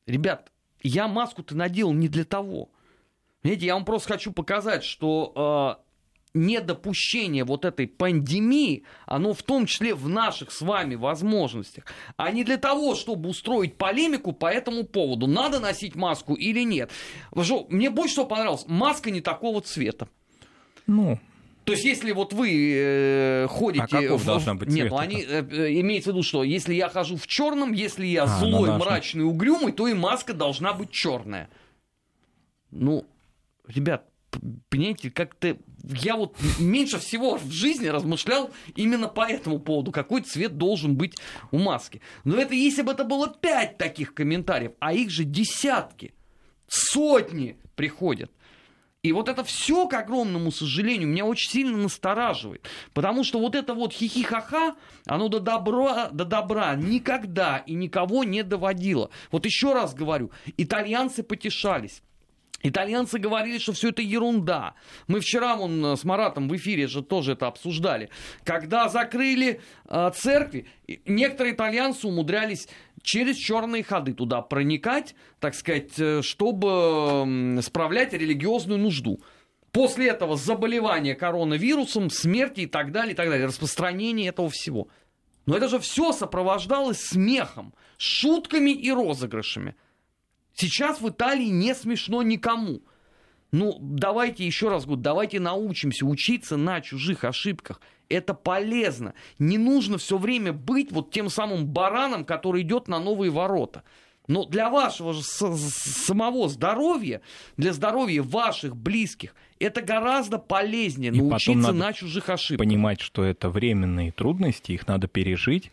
Ребят, 0.07 0.53
я 0.83 1.09
маску-то 1.09 1.57
надел 1.57 1.93
не 1.93 2.09
для 2.09 2.25
того. 2.25 2.69
Видите, 3.43 3.67
я 3.67 3.75
вам 3.75 3.85
просто 3.85 4.13
хочу 4.13 4.33
показать, 4.33 4.85
что 4.85 5.83
недопущение 6.35 7.45
вот 7.45 7.65
этой 7.65 7.87
пандемии, 7.87 8.85
оно 9.07 9.35
в 9.35 9.43
том 9.43 9.67
числе 9.67 9.95
в 9.95 10.09
наших 10.09 10.51
с 10.51 10.63
вами 10.63 10.95
возможностях, 10.95 11.85
а 12.17 12.31
не 12.31 12.45
для 12.45 12.57
того, 12.57 12.95
чтобы 12.95 13.29
устроить 13.29 13.77
полемику 13.77 14.33
по 14.33 14.47
этому 14.47 14.85
поводу, 14.85 15.27
надо 15.27 15.61
носить 15.61 15.95
маску 15.95 16.35
или 16.35 16.65
нет. 16.65 16.91
Мне 17.69 17.91
больше 17.91 18.13
всего 18.13 18.27
понравилось, 18.27 18.65
маска 18.67 19.11
не 19.11 19.21
такого 19.21 19.61
цвета. 19.61 20.09
Ну, 20.87 21.19
то 21.65 21.73
есть, 21.73 21.85
если 21.85 22.11
вот 22.11 22.33
вы 22.33 22.75
э, 22.75 23.47
ходите... 23.49 23.85
А 23.85 23.87
каков 23.87 24.23
в... 24.23 24.27
должна 24.27 24.55
быть 24.55 24.69
Нет, 24.69 24.91
ну 24.91 24.99
они, 24.99 25.23
э, 25.23 25.45
э, 25.49 25.81
имеется 25.81 26.11
в 26.11 26.15
виду, 26.15 26.25
что 26.25 26.43
если 26.43 26.75
я 26.75 26.89
хожу 26.89 27.17
в 27.17 27.27
черном, 27.29 27.73
если 27.73 28.05
я 28.05 28.25
а, 28.25 28.27
злой, 28.27 28.69
ну, 28.69 28.79
мрачный, 28.79 29.25
угрюмый, 29.25 29.73
то 29.73 29.87
и 29.87 29.95
маска 29.95 30.35
должна 30.35 30.73
быть 30.73 30.91
черная. 30.91 31.49
Ну, 32.73 33.07
ребят, 33.69 34.09
понимаете, 34.71 35.11
как-то 35.11 35.57
я 35.83 36.17
вот 36.17 36.37
меньше 36.59 36.99
всего 36.99 37.37
в 37.37 37.51
жизни 37.51 37.89
размышлял 37.89 38.51
именно 38.75 39.09
по 39.09 39.23
этому 39.23 39.59
поводу, 39.59 39.93
какой 39.93 40.23
цвет 40.23 40.57
должен 40.57 40.97
быть 40.97 41.17
у 41.51 41.59
маски. 41.59 42.01
Но 42.25 42.37
это 42.37 42.55
если 42.55 42.83
бы 42.83 42.93
это 42.93 43.05
было 43.05 43.29
пять 43.29 43.79
таких 43.79 44.15
комментариев, 44.15 44.73
а 44.79 44.93
их 44.93 45.11
же 45.11 45.25
десятки, 45.25 46.15
сотни 46.69 47.59
приходят. 47.75 48.31
И 49.03 49.13
вот 49.13 49.29
это 49.29 49.43
все, 49.43 49.89
к 49.89 49.95
огромному 49.95 50.53
сожалению, 50.53 51.09
меня 51.09 51.25
очень 51.25 51.51
сильно 51.51 51.77
настораживает. 51.77 52.69
Потому 52.95 53.25
что 53.25 53.41
вот 53.41 53.57
это 53.57 53.75
вот 53.75 53.93
хихихаха, 53.93 54.77
оно 55.07 55.29
до 55.29 55.41
добра, 55.41 56.09
до 56.11 56.25
добра 56.25 56.77
никогда 56.77 57.59
и 57.59 57.75
никого 57.75 58.23
не 58.23 58.45
доводило. 58.45 59.11
Вот 59.33 59.45
еще 59.45 59.73
раз 59.73 59.93
говорю, 59.93 60.31
итальянцы 60.57 61.25
потешались. 61.25 62.03
Итальянцы 62.63 63.19
говорили, 63.19 63.59
что 63.59 63.73
все 63.73 63.89
это 63.89 64.03
ерунда. 64.03 64.75
Мы 65.09 65.21
вчера 65.21 65.57
вон 65.57 65.85
э, 65.85 65.97
с 65.97 66.05
Маратом 66.05 66.49
в 66.49 66.57
эфире 66.57 66.87
же 66.87 67.03
тоже 67.03 67.33
это 67.33 67.49
обсуждали. 67.49 68.09
Когда 68.45 68.89
закрыли 68.89 69.61
э, 69.89 70.11
церкви, 70.15 70.67
некоторые 71.05 71.55
итальянцы 71.55 72.07
умудрялись 72.07 72.69
через 73.03 73.37
черные 73.37 73.83
ходы 73.83 74.15
туда 74.15 74.43
проникать, 74.43 75.17
так 75.41 75.55
сказать, 75.55 75.99
э, 75.99 76.23
чтобы 76.23 77.59
справлять 77.63 78.13
религиозную 78.13 78.79
нужду. 78.79 79.21
После 79.73 80.09
этого 80.09 80.37
заболевание 80.37 81.17
коронавирусом, 81.17 82.11
смерти 82.11 82.61
и 82.61 82.67
так 82.67 82.93
далее, 82.93 83.15
и 83.15 83.17
так 83.17 83.29
далее, 83.29 83.47
распространение 83.47 84.29
этого 84.29 84.51
всего. 84.51 84.89
Но 85.47 85.57
это 85.57 85.69
же 85.69 85.81
все 85.81 86.13
сопровождалось 86.13 87.01
смехом, 87.01 87.75
шутками 87.97 88.71
и 88.71 88.93
розыгрышами. 88.93 89.75
Сейчас 90.55 91.01
в 91.01 91.09
Италии 91.09 91.47
не 91.47 91.75
смешно 91.75 92.23
никому. 92.23 92.81
Ну, 93.53 93.77
давайте 93.81 94.47
еще 94.47 94.71
раз 94.71 94.85
говорю, 94.85 95.03
давайте 95.03 95.39
научимся 95.39 96.07
учиться 96.07 96.57
на 96.57 96.81
чужих 96.81 97.25
ошибках. 97.25 97.81
Это 98.09 98.35
полезно. 98.35 99.15
Не 99.39 99.59
нужно 99.59 99.99
все 99.99 100.17
время 100.17 100.53
быть 100.53 100.91
вот 100.91 101.11
тем 101.11 101.29
самым 101.29 101.67
бараном, 101.67 102.25
который 102.25 102.63
идет 102.63 102.89
на 102.89 102.99
новые 102.99 103.31
ворота. 103.31 103.83
Но 104.29 104.45
для 104.45 104.71
вашего 104.71 105.13
же 105.13 105.23
самого 105.23 106.49
здоровья, 106.49 107.21
для 107.57 107.73
здоровья 107.73 108.23
ваших 108.23 108.77
близких, 108.77 109.35
это 109.59 109.83
гораздо 109.83 110.39
полезнее 110.39 111.13
И 111.13 111.21
научиться 111.21 111.73
на 111.73 111.93
чужих 111.93 112.29
ошибках. 112.29 112.65
Понимать, 112.65 113.01
что 113.01 113.25
это 113.25 113.51
временные 113.51 114.13
трудности, 114.13 114.73
их 114.73 114.87
надо 114.87 115.09
пережить 115.09 115.73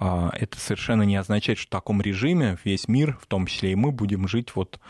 это 0.00 0.58
совершенно 0.58 1.02
не 1.02 1.16
означает, 1.16 1.58
что 1.58 1.68
в 1.68 1.70
таком 1.70 2.00
режиме 2.00 2.58
весь 2.64 2.88
мир, 2.88 3.18
в 3.20 3.26
том 3.26 3.46
числе 3.46 3.72
и 3.72 3.74
мы, 3.74 3.92
будем 3.92 4.26
жить 4.26 4.54
вот, 4.54 4.80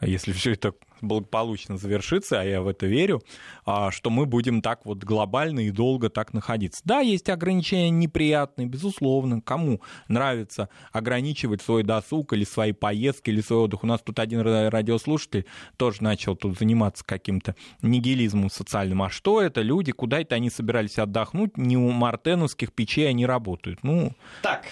если 0.00 0.32
все 0.32 0.52
это 0.52 0.74
благополучно 1.02 1.76
завершится, 1.76 2.40
а 2.40 2.44
я 2.44 2.62
в 2.62 2.68
это 2.68 2.86
верю, 2.86 3.22
а, 3.64 3.90
что 3.90 4.10
мы 4.10 4.26
будем 4.26 4.62
так 4.62 4.84
вот 4.84 5.04
глобально 5.04 5.60
и 5.60 5.70
долго 5.70 6.10
так 6.10 6.32
находиться. 6.32 6.82
Да, 6.84 7.00
есть 7.00 7.28
ограничения 7.28 7.90
неприятные, 7.90 8.66
безусловно. 8.66 9.40
Кому 9.40 9.80
нравится 10.08 10.68
ограничивать 10.92 11.62
свой 11.62 11.82
досуг 11.82 12.32
или 12.32 12.44
свои 12.44 12.72
поездки, 12.72 13.30
или 13.30 13.40
свой 13.40 13.60
отдых. 13.60 13.84
У 13.84 13.86
нас 13.86 14.00
тут 14.00 14.18
один 14.18 14.40
радиослушатель 14.40 15.46
тоже 15.76 16.02
начал 16.02 16.36
тут 16.36 16.58
заниматься 16.58 17.04
каким-то 17.04 17.54
нигилизмом 17.82 18.50
социальным. 18.50 19.02
А 19.02 19.10
что 19.10 19.40
это? 19.40 19.62
Люди, 19.62 19.92
куда 19.92 20.20
это 20.20 20.34
они 20.34 20.50
собирались 20.50 20.98
отдохнуть? 20.98 21.56
Не 21.56 21.76
у 21.76 21.90
мартеновских 21.90 22.72
печей 22.72 23.08
они 23.08 23.26
работают. 23.26 23.82
Ну... 23.82 24.12
Так, 24.42 24.66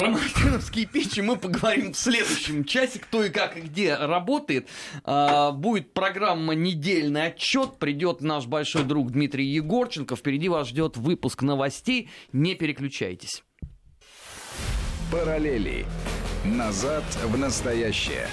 про 0.00 0.08
мартиновские 0.08 0.86
печи 0.86 1.20
мы 1.20 1.36
поговорим 1.36 1.92
в 1.92 1.96
следующем 1.98 2.64
часе, 2.64 2.98
кто 3.00 3.22
и 3.22 3.28
как 3.28 3.58
и 3.58 3.60
где 3.60 3.94
работает. 3.94 4.66
А, 5.04 5.52
будет 5.52 5.92
программа 5.92 6.54
«Недельный 6.54 7.26
отчет». 7.26 7.78
Придет 7.78 8.22
наш 8.22 8.46
большой 8.46 8.84
друг 8.84 9.10
Дмитрий 9.10 9.46
Егорченко. 9.46 10.16
Впереди 10.16 10.48
вас 10.48 10.68
ждет 10.68 10.96
выпуск 10.96 11.42
новостей. 11.42 12.08
Не 12.32 12.54
переключайтесь. 12.54 13.44
Параллели. 15.12 15.84
Назад 16.46 17.04
в 17.24 17.36
настоящее. 17.36 18.26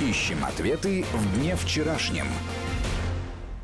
Ищем 0.00 0.42
ответы 0.46 1.04
в 1.12 1.38
дне 1.38 1.56
вчерашнем. 1.56 2.26